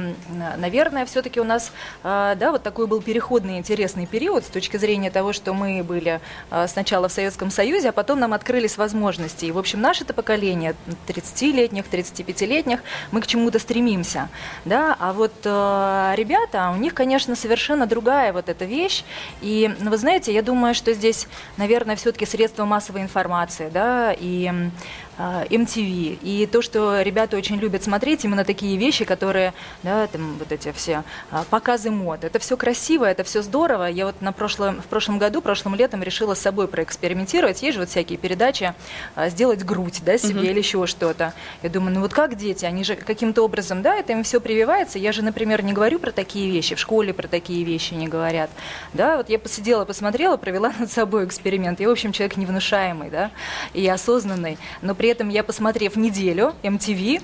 наверное, 0.57 1.07
все-таки 1.07 1.41
у 1.41 1.45
нас, 1.45 1.73
а, 2.03 2.35
да, 2.35 2.51
вот 2.51 2.63
такой 2.63 2.87
был 2.87 3.03
переходный 3.03 3.59
интересный 3.59 4.07
период 4.07 4.45
с 4.45 4.49
точки 4.49 4.77
зрения 4.77 5.11
того, 5.11 5.33
что 5.33 5.55
мы 5.55 5.83
были 5.83 6.21
а, 6.51 6.67
сначала 6.67 7.09
в 7.09 7.13
Советском 7.13 7.51
Союзе, 7.51 7.91
а 7.91 7.93
потом 7.93 8.21
нам 8.21 8.33
открылись 8.33 8.77
возможности. 8.77 9.47
И, 9.47 9.53
в 9.53 9.59
общем, 9.59 9.81
наше 9.81 10.05
это 10.05 10.15
поколение 10.15 10.75
30-летних, 11.09 11.85
35-летних, 11.91 12.81
мы 13.11 13.21
к 13.21 13.27
чему-то 13.27 13.59
стремимся, 13.59 14.29
да, 14.65 14.97
а 14.99 15.13
вот 15.13 15.33
э, 15.45 16.15
ребята, 16.17 16.73
у 16.75 16.79
них, 16.79 16.95
конечно, 16.95 17.37
совершенно 17.37 17.87
другая 17.87 18.33
вот 18.33 18.49
эта 18.49 18.65
вещь, 18.65 19.05
и, 19.41 19.75
ну, 19.81 19.91
вы 19.91 19.97
знаете, 19.97 20.33
я 20.33 20.43
думаю, 20.43 20.75
что 20.75 20.93
здесь, 20.93 21.29
наверное, 21.57 21.97
все-таки 21.97 22.27
средства 22.27 22.65
массовой 22.65 23.03
информации, 23.03 23.71
да, 23.73 24.15
и 24.19 24.49
а, 24.49 25.10
MTV. 25.49 26.19
И 26.23 26.49
то, 26.51 26.63
что 26.63 27.03
ребята 27.03 27.37
очень 27.37 27.57
любят 27.57 27.83
смотреть, 27.83 28.25
именно 28.25 28.45
такие 28.45 28.77
вещи, 28.77 29.05
которые, 29.05 29.53
да, 29.83 30.07
там 30.07 30.37
вот 30.39 30.51
эти 30.53 30.73
все 30.73 31.05
а, 31.31 31.45
показы 31.51 31.91
мод. 31.91 32.25
Это 32.25 32.39
все 32.39 32.57
красиво, 32.57 33.05
это 33.05 33.25
все 33.25 33.43
здорово. 33.43 33.85
Я 33.85 34.07
вот 34.07 34.21
на 34.23 34.33
прошлом, 34.33 34.81
в 34.81 34.87
прошлом 34.87 35.19
году, 35.19 35.41
прошлым 35.43 35.75
летом 35.75 36.03
решила 36.03 36.35
с 36.35 36.41
собой 36.41 36.69
проэкспериментировать. 36.69 37.63
Есть 37.63 37.75
же 37.75 37.81
вот 37.81 37.89
всякие 37.91 38.19
передачи, 38.19 38.75
а, 39.15 39.29
сделать 39.29 39.65
грудь, 39.65 40.01
да, 40.05 40.17
себе 40.19 40.41
Мгм. 40.41 40.45
или 40.51 40.59
еще 40.59 40.87
что-то. 40.87 41.35
Я 41.63 41.69
думаю, 41.71 41.95
ну 41.95 42.01
вот 42.01 42.15
как 42.15 42.37
дети, 42.37 42.65
они 42.65 42.85
же 42.85 42.97
каким-то 42.97 43.43
образом, 43.43 43.83
да, 43.83 43.97
это 43.97 44.13
им 44.13 44.23
все 44.23 44.41
прививается. 44.41 44.99
Я 44.99 45.13
же, 45.13 45.23
например, 45.23 45.63
не 45.63 45.73
говорю 45.73 45.99
про 45.99 46.13
такие 46.13 46.51
вещи, 46.51 46.75
в 46.75 46.79
школе 46.81 47.13
про 47.13 47.29
такие 47.29 47.65
вещи 47.65 47.95
не 47.95 48.09
говорят. 48.09 48.51
Да, 48.95 49.17
вот 49.19 49.29
я 49.29 49.39
посидела, 49.39 49.85
посмотрела, 49.85 50.37
провела 50.37 50.73
над 50.79 50.91
собой 50.91 51.27
эксперимент. 51.27 51.81
Я, 51.81 51.89
в 51.89 51.93
общем, 51.93 52.13
человек 52.13 52.37
невнушаемый, 52.37 53.11
да, 53.11 53.31
и 53.75 53.87
осознанный. 53.87 54.57
Но 54.83 54.95
при 54.95 55.10
этом 55.11 55.29
я, 55.29 55.43
посмотрев 55.43 55.97
неделю 55.97 56.55
MTV, 56.63 57.23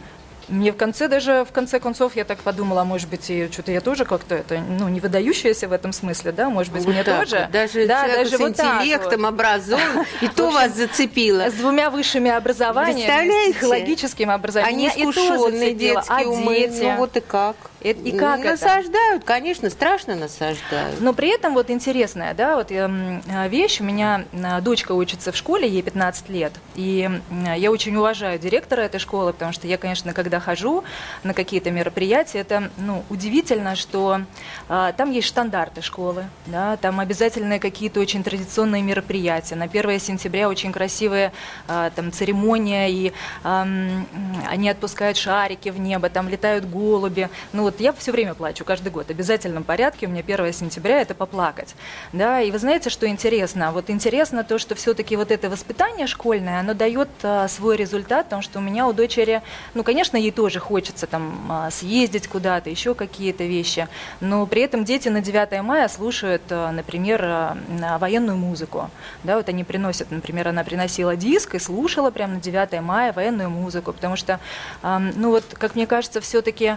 мне 0.49 0.73
в 0.73 0.77
конце 0.77 1.09
даже, 1.09 1.45
в 1.45 1.53
конце 1.53 1.81
концов, 1.81 2.17
я 2.17 2.25
так 2.25 2.39
подумала, 2.39 2.85
может 2.85 3.09
быть, 3.09 3.31
и 3.31 3.49
что-то 3.51 3.73
я 3.73 3.81
тоже 3.81 4.05
как-то, 4.05 4.35
это, 4.35 4.59
ну, 4.59 4.89
не 4.89 5.01
выдающаяся 5.01 5.69
в 5.69 5.73
этом 5.73 5.93
смысле, 5.93 6.33
да, 6.33 6.49
может 6.49 6.73
быть, 6.73 6.85
Вот 6.85 6.93
мне 6.93 7.05
так 7.05 7.21
тоже. 7.21 7.41
вот. 7.43 7.51
Даже 7.51 7.87
да, 7.87 8.07
даже 8.07 8.37
с 8.37 8.41
интеллектом, 8.41 9.23
вот. 9.23 9.29
образованным, 9.29 10.07
и 10.21 10.29
то 10.29 10.51
вас 10.51 10.75
зацепило. 10.75 11.51
С 11.51 11.55
двумя 11.55 11.91
высшими 11.91 12.31
образованиями, 12.31 13.53
психологическим 13.53 14.31
образованием. 14.31 14.91
Они 14.95 15.11
искушенные 15.11 15.75
детские 15.75 16.27
умы. 16.27 16.71
Ну 16.71 16.97
вот 16.97 17.17
и 17.17 17.21
как? 17.21 17.57
И, 17.81 18.13
как 18.13 18.41
это? 18.41 18.51
Насаждают, 18.51 19.25
конечно, 19.25 19.71
страшно 19.71 20.17
насаждают. 20.17 21.01
Но 21.01 21.13
при 21.13 21.29
этом 21.29 21.55
вот 21.55 21.71
интересная, 21.71 22.35
да, 22.35 22.57
вот 22.57 22.73
эм, 22.73 23.23
вещь. 23.49 23.81
У 23.81 23.85
меня 23.85 24.25
э, 24.33 24.61
дочка 24.61 24.93
учится 24.93 25.31
в 25.31 25.37
школе, 25.37 25.69
ей 25.69 25.83
15 25.83 26.29
лет. 26.31 26.53
И 26.75 27.09
я 27.57 27.71
очень 27.71 27.95
уважаю 27.95 28.39
директора 28.39 28.81
этой 28.83 28.99
школы, 28.99 29.33
потому 29.33 29.53
что 29.53 29.69
я, 29.69 29.79
конечно, 29.79 30.13
когда 30.15 30.36
хожу 30.41 30.85
на 31.23 31.35
какие-то 31.35 31.71
мероприятия, 31.71 32.39
это, 32.41 32.71
ну, 32.77 33.05
удивительно, 33.11 33.77
что 33.77 34.21
э, 34.69 34.93
там 34.97 35.11
есть 35.11 35.29
стандарты 35.29 35.83
школы, 35.83 36.25
да, 36.47 36.77
там 36.77 37.01
обязательные 37.01 37.61
какие-то 37.61 38.01
очень 38.01 38.23
традиционные 38.23 38.83
мероприятия. 38.83 39.57
На 39.57 39.65
1 39.65 40.01
сентября 40.01 40.49
очень 40.49 40.73
красивая 40.73 41.33
э, 41.69 41.91
там 41.95 42.13
церемония, 42.13 42.91
и 42.91 43.13
эм, 43.45 44.07
они 44.49 44.69
отпускают 44.69 45.17
шарики 45.17 45.69
в 45.71 45.81
небо, 45.81 46.09
там 46.09 46.29
летают 46.29 46.65
голуби. 46.65 47.29
Ну 47.53 47.63
вот 47.63 47.81
я 47.81 47.93
все 47.93 48.13
время 48.13 48.35
плачу, 48.35 48.65
каждый 48.65 48.91
год, 48.91 49.07
в 49.07 49.11
обязательном 49.11 49.65
порядке. 49.65 50.07
У 50.07 50.11
меня 50.11 50.21
1 50.21 50.53
сентября 50.53 51.01
это 51.01 51.15
поплакать. 51.15 51.75
Да, 52.13 52.41
и 52.41 52.51
вы 52.51 52.59
знаете, 52.59 52.91
что 52.91 53.07
интересно? 53.07 53.73
Вот 53.73 53.91
интересно 53.91 54.45
то, 54.45 54.59
что 54.59 54.75
все-таки 54.75 55.17
вот 55.17 55.31
это 55.31 55.51
воспитание 55.51 56.07
школьное, 56.07 56.61
оно 56.61 56.75
дает 56.75 57.09
а, 57.23 57.49
свой 57.49 57.77
результат, 57.77 58.27
потому 58.27 58.43
что 58.43 58.59
у 58.59 58.63
меня 58.63 58.87
у 58.87 58.93
дочери, 58.93 59.43
ну, 59.75 59.83
конечно, 59.83 60.17
ей 60.27 60.33
тоже 60.33 60.61
хочется 60.61 61.07
там 61.07 61.47
а, 61.49 61.71
съездить 61.71 62.29
куда-то, 62.29 62.69
еще 62.71 62.95
какие-то 62.95 63.45
вещи, 63.45 63.89
но 64.21 64.47
при 64.47 64.63
этом 64.63 64.85
дети 64.85 65.09
на 65.09 65.21
9 65.21 65.63
мая 65.63 65.89
слушают, 65.89 66.43
а, 66.51 66.71
например, 66.73 67.23
а, 67.25 67.57
военную 67.99 68.37
музыку. 68.37 68.91
Да, 69.25 69.37
вот 69.37 69.49
они 69.49 69.65
приносят, 69.65 70.11
например, 70.11 70.49
она 70.49 70.65
приносила 70.65 71.17
диск 71.17 71.55
и 71.55 71.59
слушала 71.59 72.11
прямо 72.11 72.35
на 72.35 72.41
9 72.41 72.81
мая 72.81 73.13
военную 73.13 73.51
музыку, 73.51 73.93
потому 73.93 74.17
что, 74.17 74.41
ну 74.83 75.31
вот, 75.31 75.45
как 75.53 75.75
мне 75.75 75.87
кажется, 75.87 76.21
все-таки 76.21 76.77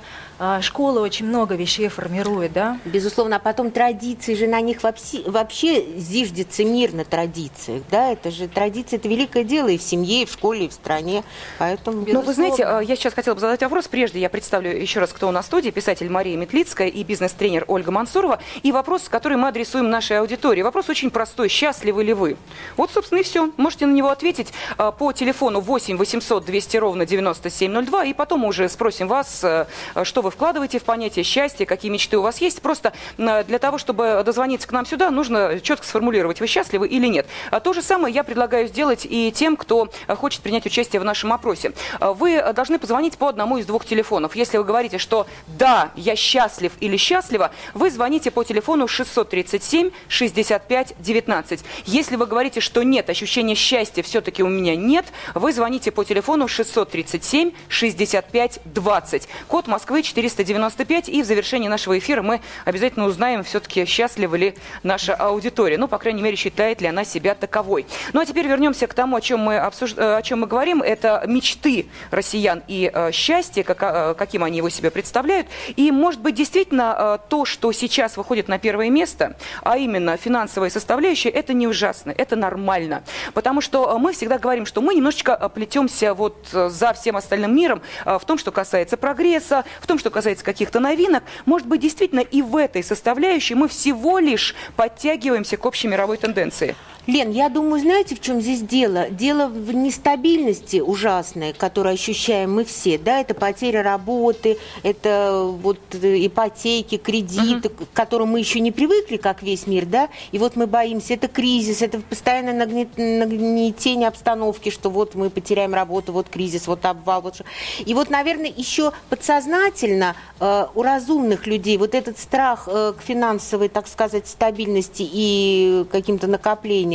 школа 0.62 1.00
очень 1.00 1.28
много 1.28 1.56
вещей 1.56 1.88
формирует, 1.88 2.54
да? 2.54 2.80
Безусловно, 2.86 3.38
а 3.38 3.40
потом 3.40 3.72
традиции 3.72 4.36
же 4.36 4.48
на 4.48 4.62
них 4.62 4.84
вообще, 4.84 5.24
вообще 5.26 5.98
зиждется 5.98 6.64
мир 6.64 6.94
на 6.94 7.06
традициях, 7.06 7.84
да, 7.90 8.12
это 8.12 8.32
же 8.32 8.48
традиции, 8.48 8.98
это 8.98 9.08
великое 9.08 9.44
дело 9.44 9.68
и 9.68 9.78
в 9.78 9.84
семье, 9.84 10.24
и 10.24 10.26
в 10.26 10.32
школе, 10.32 10.66
и 10.66 10.70
в 10.70 10.74
стране, 10.74 11.24
поэтому... 11.58 12.06
Ну, 12.08 12.22
вы 12.22 12.34
знаете, 12.34 12.64
я 12.64 12.96
сейчас 12.96 13.14
хотела 13.14 13.36
бы 13.36 13.39
задать 13.40 13.62
вопрос. 13.62 13.88
Прежде 13.88 14.20
я 14.20 14.30
представлю 14.30 14.70
еще 14.72 15.00
раз, 15.00 15.14
кто 15.14 15.28
у 15.28 15.32
нас 15.32 15.46
в 15.46 15.48
студии. 15.48 15.70
Писатель 15.70 16.10
Мария 16.10 16.38
Метлицкая 16.38 16.88
и 16.88 17.04
бизнес-тренер 17.04 17.66
Ольга 17.68 17.92
Мансурова. 17.92 18.40
И 18.62 18.72
вопрос, 18.72 19.10
который 19.10 19.38
мы 19.38 19.48
адресуем 19.48 19.90
нашей 19.90 20.20
аудитории. 20.20 20.62
Вопрос 20.62 20.90
очень 20.90 21.10
простой. 21.10 21.50
Счастливы 21.50 22.04
ли 22.04 22.14
вы? 22.14 22.38
Вот, 22.78 22.92
собственно, 22.92 23.20
и 23.20 23.24
все. 23.24 23.52
Можете 23.58 23.86
на 23.86 23.94
него 23.94 24.10
ответить 24.10 24.54
э, 24.78 24.92
по 24.98 25.12
телефону 25.14 25.62
8 25.62 25.98
800 25.98 26.46
200 26.46 26.78
ровно 26.78 27.06
9702. 27.06 28.06
И 28.06 28.14
потом 28.14 28.46
уже 28.46 28.68
спросим 28.70 29.08
вас, 29.08 29.44
э, 29.44 29.66
что 30.04 30.22
вы 30.22 30.32
вкладываете 30.32 30.80
в 30.80 30.84
понятие 30.84 31.24
счастья, 31.24 31.66
какие 31.66 31.92
мечты 31.92 32.18
у 32.18 32.22
вас 32.22 32.40
есть. 32.42 32.62
Просто 32.62 32.94
э, 33.18 33.44
для 33.46 33.60
того, 33.60 33.78
чтобы 33.78 34.22
дозвониться 34.26 34.68
к 34.68 34.72
нам 34.72 34.86
сюда, 34.86 35.10
нужно 35.10 35.60
четко 35.62 35.86
сформулировать, 35.86 36.40
вы 36.40 36.48
счастливы 36.48 36.88
или 36.88 37.08
нет. 37.08 37.26
А 37.52 37.60
то 37.60 37.74
же 37.74 37.82
самое 37.82 38.14
я 38.14 38.24
предлагаю 38.24 38.68
сделать 38.68 39.08
и 39.10 39.32
тем, 39.32 39.56
кто 39.56 39.90
э, 40.08 40.16
хочет 40.16 40.42
принять 40.42 40.66
участие 40.66 41.00
в 41.00 41.06
нашем 41.06 41.32
опросе. 41.32 41.72
Вы 42.00 42.44
должны 42.54 42.80
позвонить 42.80 43.18
по 43.18 43.29
одному 43.30 43.58
из 43.58 43.66
двух 43.66 43.86
телефонов. 43.86 44.36
Если 44.36 44.58
вы 44.58 44.64
говорите, 44.64 44.98
что 44.98 45.28
да, 45.48 45.92
я 45.96 46.16
счастлив 46.16 46.74
или 46.80 46.98
счастлива, 46.98 47.52
вы 47.74 47.90
звоните 47.92 48.32
по 48.32 48.44
телефону 48.44 48.88
637 48.88 49.92
65 50.08 50.96
19. 51.00 51.64
Если 51.86 52.16
вы 52.16 52.26
говорите, 52.26 52.60
что 52.60 52.84
нет, 52.84 53.10
ощущения 53.10 53.56
счастья 53.56 54.04
все-таки 54.04 54.44
у 54.44 54.50
меня 54.50 54.76
нет, 54.76 55.06
вы 55.34 55.54
звоните 55.54 55.92
по 55.92 56.04
телефону 56.04 56.48
637 56.48 57.52
65 57.68 58.60
20. 58.66 59.30
Код 59.48 59.68
Москвы 59.68 60.04
495. 60.04 60.50
95. 60.50 61.10
И 61.10 61.22
в 61.22 61.26
завершении 61.26 61.68
нашего 61.68 61.98
эфира 61.98 62.22
мы 62.22 62.42
обязательно 62.66 63.06
узнаем, 63.06 63.44
все-таки 63.44 63.86
счастлива 63.86 64.36
ли 64.36 64.56
наша 64.84 65.14
аудитория. 65.14 65.78
Ну, 65.78 65.88
по 65.88 65.98
крайней 65.98 66.22
мере, 66.22 66.36
считает 66.36 66.82
ли 66.82 66.88
она 66.88 67.06
себя 67.06 67.36
таковой. 67.36 67.86
Ну, 68.14 68.22
а 68.22 68.26
теперь 68.26 68.48
вернемся 68.48 68.88
к 68.88 68.94
тому, 68.94 69.16
о 69.16 69.22
чем 69.22 69.40
мы, 69.40 69.58
обсуж... 69.58 69.94
о 69.98 70.22
чем 70.22 70.42
мы 70.42 70.48
говорим. 70.48 70.82
Это 70.82 71.24
мечты 71.28 71.88
россиян 72.12 72.64
и 72.68 72.92
э, 72.94 73.12
счастье, 73.20 73.64
как, 73.64 73.78
э, 73.82 74.16
каким 74.18 74.44
они 74.44 74.58
его 74.58 74.70
себе 74.70 74.90
представляют. 74.90 75.48
И, 75.76 75.92
может 75.92 76.22
быть, 76.22 76.34
действительно, 76.36 76.96
э, 76.98 77.30
то, 77.30 77.46
что 77.46 77.72
сейчас 77.72 78.18
выходит 78.18 78.48
на 78.48 78.58
первое 78.58 78.90
место, 78.90 79.36
а 79.62 79.78
именно 79.78 80.18
финансовая 80.18 80.70
составляющая, 80.72 81.30
это 81.30 81.54
не 81.54 81.68
ужасно, 81.68 82.12
это 82.18 82.36
нормально. 82.36 83.04
Потому 83.34 83.62
что 83.62 83.94
э, 83.94 83.98
мы 84.00 84.14
всегда 84.14 84.40
говорим, 84.40 84.66
что 84.66 84.82
мы 84.82 84.96
немножечко 84.96 85.50
плетемся 85.50 86.14
вот 86.14 86.48
за 86.52 86.94
всем 86.94 87.18
остальным 87.18 87.56
миром 87.56 87.82
в 88.06 88.22
том, 88.26 88.38
что 88.38 88.52
касается 88.52 88.98
прогресса, 88.98 89.66
в 89.82 89.88
том, 89.88 90.00
что 90.00 90.10
касается 90.10 90.46
каких-то 90.46 90.80
новинок. 90.80 91.24
Может 91.46 91.68
быть, 91.68 91.82
действительно, 91.82 92.22
и 92.22 92.42
в 92.42 92.56
этой 92.56 92.84
составляющей 92.84 93.56
мы 93.56 93.68
всего 93.68 94.20
лишь 94.20 94.56
подтягиваемся 94.76 95.58
к 95.58 95.66
общей 95.66 95.88
мировой 95.88 96.18
тенденции. 96.18 96.76
Лен, 97.08 97.32
я 97.32 97.50
думаю, 97.50 97.82
знаете, 97.82 98.16
в 98.16 98.22
чем 98.22 98.42
здесь 98.42 98.62
дело? 98.62 99.10
Дело 99.10 99.48
в 99.48 99.74
нестабильности 99.74 100.80
ужасной, 100.80 101.54
которую 101.54 101.94
ощущаем 101.94 102.54
мы 102.54 102.66
все. 102.66 102.98
Да, 102.98 103.22
это 103.22 103.34
потеря 103.34 103.82
работы, 103.82 104.58
это 104.84 105.44
вот 105.44 105.80
э, 105.94 106.26
ипотеки, 106.26 106.98
кредиты, 106.98 107.70
к 107.70 107.88
которым 107.94 108.30
мы 108.30 108.40
еще 108.40 108.60
не 108.60 108.72
привыкли, 108.72 109.18
как 109.18 109.42
весь 109.42 109.66
мир, 109.66 109.86
да. 109.86 110.10
И 110.32 110.38
вот 110.38 110.56
мы 110.56 110.68
боимся, 110.68 111.14
это 111.16 111.28
кризис, 111.28 111.82
это 111.82 112.00
постоянное 112.00 112.54
нагнет- 112.54 112.98
нагнетение 112.98 114.08
обстановки, 114.08 114.70
что 114.70 114.90
вот 114.90 115.16
мы 115.16 115.30
потеряем 115.30 115.74
работу, 115.74 116.12
вот 116.14 116.30
кризис, 116.30 116.68
вот 116.68 116.86
обвал, 116.86 117.22
вот. 117.22 117.42
И 117.80 117.94
вот, 117.94 118.10
наверное, 118.10 118.54
еще 118.56 118.92
подсознательно 119.10 120.16
э, 120.40 120.66
у 120.76 120.84
разумных 120.84 121.48
людей 121.48 121.78
вот 121.78 121.96
этот 121.96 122.20
страх 122.20 122.68
э, 122.68 122.94
к 122.98 123.02
финансовой, 123.02 123.70
так 123.70 123.88
сказать, 123.88 124.28
стабильности 124.28 125.08
и 125.10 125.86
каким-то 125.92 126.28
накоплениям 126.28 126.89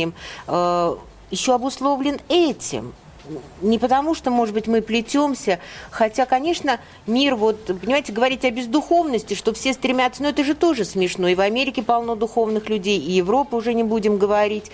э, 0.47 0.95
еще 1.31 1.55
обусловлен 1.55 2.19
этим. 2.29 2.93
Не 3.61 3.79
потому, 3.79 4.13
что, 4.13 4.29
может 4.29 4.53
быть, 4.53 4.67
мы 4.67 4.81
плетемся, 4.81 5.59
хотя, 5.89 6.25
конечно, 6.25 6.79
мир, 7.07 7.35
вот, 7.35 7.65
понимаете, 7.65 8.13
говорить 8.13 8.45
о 8.45 8.51
бездуховности, 8.51 9.33
что 9.33 9.53
все 9.53 9.73
стремятся, 9.73 10.21
но 10.21 10.29
это 10.29 10.43
же 10.43 10.53
тоже 10.53 10.85
смешно. 10.85 11.27
И 11.27 11.35
в 11.35 11.41
Америке 11.41 11.81
полно 11.81 12.15
духовных 12.15 12.69
людей, 12.69 12.99
и 12.99 13.11
Европа 13.11 13.55
уже 13.55 13.73
не 13.73 13.83
будем 13.83 14.17
говорить. 14.17 14.71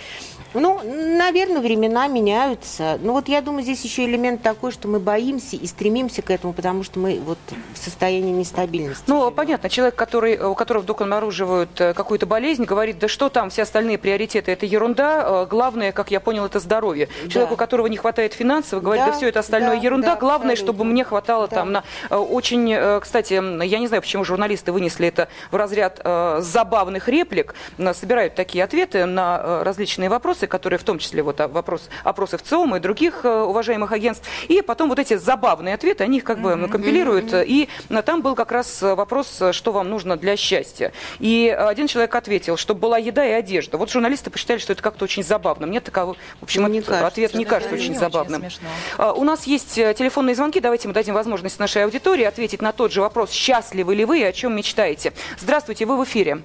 Ну, 0.54 0.82
наверное, 0.84 1.62
времена 1.62 2.08
меняются. 2.08 2.98
Ну, 3.02 3.14
вот 3.14 3.28
я 3.30 3.42
думаю, 3.42 3.64
здесь 3.64 3.84
еще 3.84 4.06
элемент 4.06 4.42
такой, 4.42 4.72
что 4.72 4.88
мы 4.88 5.00
боимся 5.00 5.56
и 5.56 5.66
стремимся 5.66 6.22
к 6.22 6.30
этому, 6.30 6.54
потому 6.54 6.84
что 6.84 7.00
мы 7.00 7.20
вот 7.26 7.38
в 7.74 7.78
состоянии 7.78 8.32
нестабильности. 8.32 9.04
Ну, 9.08 9.32
понятно, 9.32 9.70
человек, 9.70 9.96
который, 9.96 10.38
у 10.40 10.54
которого 10.56 10.82
вдруг 10.82 11.02
обнаруживают 11.02 11.80
э, 11.80 11.94
какую-то 11.94 12.26
болезнь, 12.26 12.66
говорит, 12.66 13.00
да 13.00 13.08
что 13.08 13.30
там, 13.30 13.50
все 13.50 13.62
остальные 13.64 13.98
приоритеты, 13.98 14.52
это 14.52 14.66
ерунда, 14.66 15.44
э, 15.44 15.48
главное, 15.50 15.92
как 15.92 16.12
я 16.12 16.20
понял, 16.20 16.46
это 16.46 16.60
здоровье. 16.60 17.08
Человек, 17.30 17.54
у 17.54 17.56
которого 17.56 17.88
не 17.88 17.98
хватает 17.98 18.34
финансов, 18.34 18.84
говорит, 18.84 19.06
да, 19.06 19.12
Да, 19.12 19.18
все 19.18 19.30
это 19.30 19.40
остальное 19.40 19.78
да, 19.78 19.82
ерунда, 19.82 20.16
да, 20.16 20.20
главное, 20.20 20.54
абсолютно. 20.54 20.74
чтобы 20.74 20.86
мне 20.86 21.04
хватало 21.04 21.48
там 21.48 21.72
на... 21.72 21.84
э, 22.10 22.16
Очень, 22.16 23.00
кстати, 23.00 23.34
я 23.34 23.80
не 23.80 23.88
знаю, 23.88 24.02
почему 24.02 24.24
журналисты 24.26 24.72
вынесли 24.72 25.08
это 25.08 25.30
в 25.50 25.56
разряд 25.56 26.02
забавных 26.40 27.08
реплик, 27.08 27.56
собирают 27.94 28.36
такие 28.36 28.64
ответы 28.64 29.06
на 29.06 29.64
различные 29.64 30.10
вопросы, 30.10 30.41
которые 30.48 30.80
в 30.80 30.84
том 30.84 31.00
числе 31.00 31.24
вот 31.24 31.40
вопрос, 31.40 31.90
опросы 32.04 32.38
в 32.38 32.44
ЦИОМ 32.44 32.76
и 32.78 32.80
других 32.80 33.22
э, 33.24 33.42
уважаемых 33.42 33.92
агентств, 33.92 34.28
и 34.48 34.62
потом 34.62 34.90
вот 34.90 35.00
эти 35.00 35.16
забавные 35.18 35.76
ответы, 35.76 36.04
они 36.04 36.18
их 36.18 36.24
как 36.24 36.40
бы 36.42 36.68
компилируют, 36.70 37.34
и 37.34 37.70
там 38.06 38.22
был 38.22 38.36
как 38.36 38.52
раз 38.52 38.82
э, 38.84 38.96
вопрос, 38.96 39.42
э, 39.42 39.52
что 39.54 39.72
вам 39.72 39.90
нужно 39.90 40.18
для 40.18 40.36
счастья. 40.38 40.92
И 41.20 41.50
один 41.50 41.88
человек 41.88 42.14
ответил, 42.16 42.58
чтобы 42.58 42.80
была 42.82 42.98
еда 42.98 43.26
и 43.26 43.32
одежда. 43.32 43.78
Вот 43.78 43.90
журналисты 43.92 44.30
посчитали, 44.30 44.60
что 44.60 44.74
это 44.74 44.82
как-то 44.82 45.06
очень 45.06 45.24
забавно. 45.24 45.68
Мне 45.68 45.80
таково, 45.80 46.16
в 46.40 46.44
общем, 46.44 46.66
этот 46.66 46.86
кажется, 46.86 47.08
ответ 47.08 47.34
не 47.34 47.46
кажется 47.46 47.76
не 47.76 47.82
очень 47.82 47.92
очень 47.92 48.00
забавным. 48.00 48.42
смешно. 48.42 48.70
А, 48.98 49.14
У 49.14 49.24
нас 49.24 49.46
есть 49.46 49.76
телефонные 49.76 50.36
звонки. 50.36 50.60
Давайте 50.60 50.88
мы 50.88 50.94
дадим 50.94 51.14
возможность 51.14 51.60
нашей 51.60 51.84
аудитории 51.84 52.24
ответить 52.24 52.62
на 52.62 52.72
тот 52.72 52.92
же 52.92 53.02
вопрос, 53.02 53.32
счастливы 53.32 53.96
ли 53.96 54.06
вы 54.06 54.20
и 54.20 54.24
о 54.24 54.32
чем 54.32 54.56
мечтаете. 54.56 55.14
Здравствуйте, 55.38 55.86
вы 55.86 55.98
в 55.98 56.04
эфире. 56.04 56.44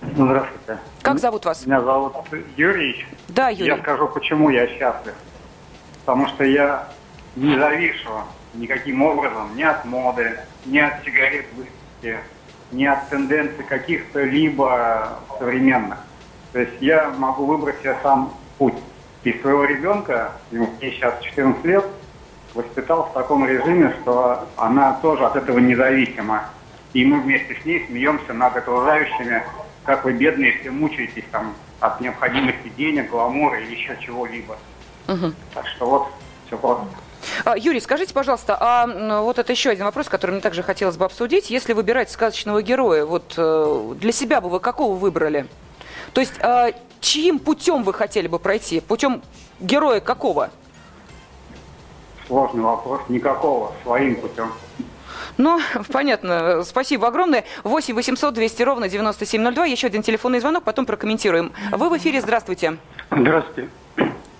Здравствуйте. 0.00 0.78
Как 1.02 1.18
зовут 1.18 1.44
вас? 1.44 1.66
Меня 1.66 1.80
зовут 1.80 2.14
Юрий. 2.56 3.06
Да, 3.28 3.48
Юрий. 3.48 3.66
Я 3.66 3.78
скажу, 3.78 4.08
почему 4.08 4.50
я 4.50 4.66
счастлив. 4.66 5.14
Потому 6.04 6.28
что 6.28 6.44
я 6.44 6.88
не 7.36 7.58
завишу 7.58 8.10
никаким 8.54 9.02
образом 9.02 9.54
ни 9.56 9.62
от 9.62 9.84
моды, 9.84 10.38
ни 10.66 10.78
от 10.78 11.04
сигарет 11.04 11.46
выпивки, 11.54 12.18
ни 12.72 12.84
от 12.84 13.08
тенденций 13.08 13.64
каких-то 13.64 14.22
либо 14.22 15.18
современных. 15.38 15.98
То 16.52 16.60
есть 16.60 16.80
я 16.80 17.10
могу 17.18 17.46
выбрать 17.46 17.78
себе 17.80 17.96
сам 18.02 18.32
путь. 18.56 18.74
И 19.24 19.32
своего 19.40 19.64
ребенка, 19.64 20.32
ему 20.50 20.70
ей 20.80 20.92
сейчас 20.92 21.20
14 21.20 21.64
лет, 21.64 21.84
воспитал 22.54 23.04
в 23.04 23.12
таком 23.12 23.46
режиме, 23.46 23.94
что 24.00 24.46
она 24.56 24.94
тоже 25.02 25.26
от 25.26 25.36
этого 25.36 25.58
независима. 25.58 26.44
И 26.94 27.04
мы 27.04 27.20
вместе 27.20 27.54
с 27.60 27.64
ней 27.64 27.84
смеемся 27.86 28.32
над 28.32 28.56
окружающими, 28.56 29.42
как 29.88 30.04
вы 30.04 30.12
бедные 30.12 30.52
все 30.60 30.70
мучаетесь 30.70 31.24
там 31.32 31.54
от 31.80 31.98
необходимости 32.02 32.68
денег, 32.76 33.08
гламура 33.10 33.58
или 33.58 33.74
еще 33.74 33.96
чего-либо. 33.98 34.58
Мгм. 35.06 35.34
Так 35.54 35.66
что 35.66 35.88
вот, 35.88 36.08
все 36.46 36.58
просто. 36.58 36.84
А, 37.46 37.56
Юрий, 37.56 37.80
скажите, 37.80 38.12
пожалуйста, 38.12 38.58
а 38.60 39.22
вот 39.22 39.38
это 39.38 39.50
еще 39.50 39.70
один 39.70 39.86
вопрос, 39.86 40.10
который 40.10 40.32
мне 40.32 40.40
также 40.42 40.62
хотелось 40.62 40.98
бы 40.98 41.06
обсудить. 41.06 41.48
Если 41.48 41.72
выбирать 41.72 42.10
сказочного 42.10 42.62
героя, 42.62 43.06
вот 43.06 43.32
э, 43.38 43.94
для 43.96 44.12
себя 44.12 44.42
бы 44.42 44.50
вы 44.50 44.60
какого 44.60 44.94
выбрали? 44.94 45.46
То 46.12 46.20
есть 46.20 46.34
а, 46.42 46.72
чьим 47.00 47.38
путем 47.38 47.82
вы 47.82 47.94
хотели 47.94 48.28
бы 48.28 48.38
пройти? 48.38 48.80
Путем 48.80 49.22
героя 49.58 50.00
какого? 50.00 50.50
Сложный 52.26 52.62
вопрос. 52.62 53.00
Никакого. 53.08 53.72
Своим 53.84 54.16
путем. 54.16 54.52
Ну, 55.38 55.60
понятно. 55.92 56.62
Спасибо 56.64 57.08
огромное. 57.08 57.44
8 57.64 57.94
800 57.94 58.34
200 58.34 58.62
ровно 58.62 58.88
9702. 58.88 59.66
Еще 59.66 59.86
один 59.86 60.02
телефонный 60.02 60.40
звонок, 60.40 60.64
потом 60.64 60.84
прокомментируем. 60.84 61.52
Вы 61.72 61.88
в 61.88 61.96
эфире, 61.96 62.20
здравствуйте. 62.20 62.76
Здравствуйте. 63.10 63.70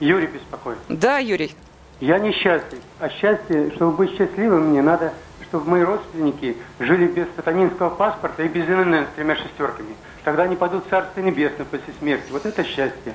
Юрий 0.00 0.26
беспокоит. 0.26 0.78
Да, 0.88 1.18
Юрий. 1.18 1.54
Я 2.00 2.18
несчастлив. 2.18 2.80
А 3.00 3.08
счастье, 3.08 3.72
чтобы 3.74 3.92
быть 3.92 4.16
счастливым, 4.16 4.68
мне 4.68 4.82
надо, 4.82 5.12
чтобы 5.48 5.68
мои 5.68 5.82
родственники 5.82 6.56
жили 6.78 7.06
без 7.06 7.26
сатанинского 7.34 7.90
паспорта 7.90 8.44
и 8.44 8.48
без 8.48 8.68
ИНН 8.68 9.06
с 9.06 9.16
тремя 9.16 9.34
шестерками. 9.34 9.96
Тогда 10.22 10.44
они 10.44 10.54
пойдут 10.54 10.86
в 10.86 10.90
Царство 10.90 11.20
Небесное 11.20 11.64
после 11.64 11.92
смерти. 11.98 12.26
Вот 12.30 12.46
это 12.46 12.62
счастье. 12.62 13.14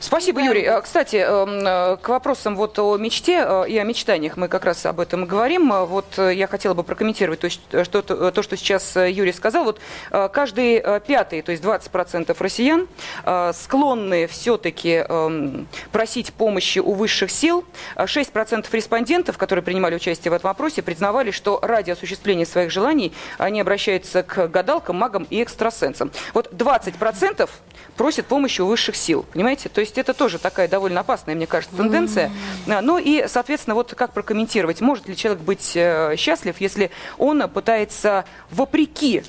Спасибо, 0.00 0.40
Юрий. 0.40 0.64
А, 0.64 0.80
Кстати, 0.80 1.16
эм, 1.16 1.66
э, 1.66 1.96
к 1.96 2.08
вопросам 2.08 2.56
вот 2.56 2.78
о 2.78 2.96
мечте 2.96 3.44
э, 3.46 3.68
и 3.68 3.78
о 3.78 3.84
мечтаниях 3.84 4.36
мы 4.36 4.48
как 4.48 4.64
раз 4.64 4.86
об 4.86 5.00
этом 5.00 5.24
и 5.24 5.26
говорим. 5.26 5.72
Э, 5.72 5.84
Вот 5.84 6.18
э, 6.18 6.34
я 6.34 6.46
хотела 6.46 6.74
бы 6.74 6.84
прокомментировать 6.84 7.40
то, 7.40 7.50
что, 7.50 8.02
то, 8.02 8.30
то, 8.30 8.42
что 8.42 8.56
сейчас 8.56 8.96
э, 8.96 9.10
Юрий 9.10 9.32
сказал. 9.32 9.64
Вот 9.64 9.80
э, 10.10 10.28
каждый 10.32 10.76
э, 10.76 11.00
пятый, 11.06 11.42
то 11.42 11.52
есть 11.52 11.62
20% 11.62 12.34
россиян 12.38 12.86
э, 13.24 13.52
склонны 13.54 14.26
все-таки 14.26 15.04
эм, 15.08 15.68
просить 15.92 16.32
помощи 16.32 16.78
у 16.78 16.92
высших 16.94 17.30
сил. 17.30 17.64
А 17.94 18.04
6% 18.04 18.66
респондентов, 18.72 19.36
которые 19.36 19.62
принимали 19.62 19.96
участие 19.96 20.30
в 20.30 20.34
этом 20.34 20.48
вопросе, 20.48 20.82
признавали, 20.82 21.30
что 21.30 21.58
ради 21.62 21.90
осуществления 21.90 22.46
своих 22.46 22.70
желаний 22.70 23.12
они 23.36 23.60
обращаются 23.60 24.22
к 24.22 24.48
гадалкам, 24.48 24.96
магам 24.96 25.26
и 25.28 25.42
экстрасенсам. 25.42 26.10
Вот 26.34 26.52
20% 26.52 27.48
просят 27.96 28.26
помощи 28.26 28.60
у 28.60 28.66
высших 28.66 28.96
сил. 28.96 29.26
Понимаете? 29.32 29.57
То 29.66 29.80
есть 29.80 29.98
это 29.98 30.14
тоже 30.14 30.38
такая 30.38 30.68
довольно 30.68 31.00
опасная, 31.00 31.34
мне 31.34 31.46
кажется, 31.46 31.76
тенденция. 31.76 32.30
А, 32.68 32.80
Ну 32.82 32.98
и, 32.98 33.24
соответственно, 33.26 33.74
вот 33.74 33.94
как 33.96 34.12
прокомментировать, 34.12 34.80
может 34.80 35.08
ли 35.08 35.16
человек 35.16 35.42
быть 35.42 35.72
э, 35.74 36.14
счастлив, 36.16 36.60
если 36.60 36.90
он 37.18 37.48
пытается 37.48 38.24
вопреки 38.50 39.24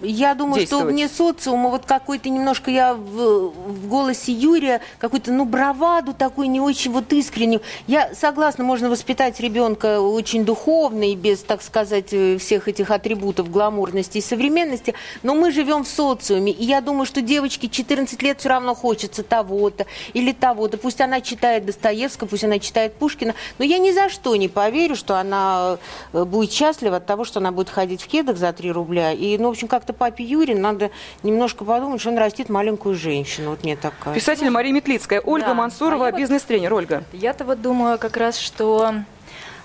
Я 0.00 0.34
думаю, 0.34 0.66
что 0.66 0.80
вне 0.80 1.08
социума 1.08 1.70
вот 1.70 1.84
какой-то 1.86 2.28
немножко 2.28 2.70
я 2.70 2.94
в, 2.94 3.50
в 3.50 3.88
голосе 3.88 4.32
Юрия 4.32 4.80
какую-то 4.98 5.32
ну 5.32 5.44
браваду 5.44 6.12
такую 6.12 6.50
не 6.50 6.60
очень 6.60 6.90
вот 6.90 7.12
искреннюю. 7.12 7.62
Я 7.86 8.14
согласна, 8.14 8.64
можно 8.64 8.90
воспитать 8.90 9.38
ребенка 9.40 10.00
очень 10.00 10.44
духовно 10.44 11.10
и 11.10 11.14
без, 11.14 11.40
так 11.40 11.62
сказать, 11.62 12.12
э, 12.12 12.38
всех 12.38 12.68
этих 12.68 12.90
атрибутов 12.90 13.50
гламурности 13.50 14.18
и 14.18 14.20
современности, 14.20 14.94
но 15.22 15.34
мы 15.34 15.52
живем 15.52 15.84
в 15.84 15.88
социуме, 15.88 16.52
и 16.52 16.64
я 16.64 16.80
думаю, 16.80 17.06
что 17.06 17.20
девочке 17.20 17.68
14 17.68 18.20
лет 18.22 18.40
все 18.40 18.48
равно 18.48 18.74
хочется 18.74 19.22
того-то 19.22 19.86
или 20.12 20.32
того-то. 20.32 20.76
Пусть 20.76 21.00
она 21.00 21.20
читает 21.20 21.66
Достоевского, 21.66 22.28
пусть 22.28 22.44
она 22.44 22.58
читает 22.58 22.94
Пушкина, 22.94 23.34
но 23.58 23.64
я 23.64 23.78
ни 23.78 23.92
за 23.92 24.08
что 24.08 24.34
не 24.36 24.48
поверю, 24.48 24.96
что 24.96 25.18
она 25.18 25.78
э, 26.12 26.24
будет 26.24 26.52
счастлива 26.52 26.96
от 26.96 27.06
того, 27.06 27.24
что 27.24 27.40
она 27.40 27.52
будет 27.52 27.70
ходить 27.70 28.02
в 28.02 28.06
кедах 28.06 28.36
за 28.36 28.52
3 28.52 28.72
рубля. 28.72 29.12
И, 29.12 29.38
ну, 29.38 29.48
в 29.48 29.50
общем, 29.52 29.68
как-то 29.84 29.92
папе 29.92 30.24
Юре 30.24 30.54
надо 30.54 30.90
немножко 31.22 31.62
подумать, 31.64 32.00
что 32.00 32.08
он 32.10 32.16
растит 32.16 32.48
маленькую 32.48 32.94
женщину. 32.94 33.50
Вот 33.50 33.64
мне 33.64 33.76
так 33.76 33.92
кажется. 34.00 34.14
Писатель 34.18 34.48
Мария 34.50 34.72
Метлицкая, 34.72 35.20
Ольга 35.20 35.48
Да. 35.48 35.54
Мансурова, 35.54 36.06
А 36.08 36.12
бизнес-тренер. 36.12 36.72
Ольга. 36.72 37.04
Я-то 37.12 37.44
вот 37.44 37.60
думаю 37.60 37.98
как 37.98 38.16
раз, 38.16 38.38
что 38.38 38.94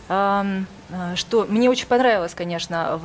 эм, 0.10 0.68
что 1.16 1.46
мне 1.48 1.70
очень 1.70 1.88
понравилось, 1.88 2.34
конечно, 2.34 3.00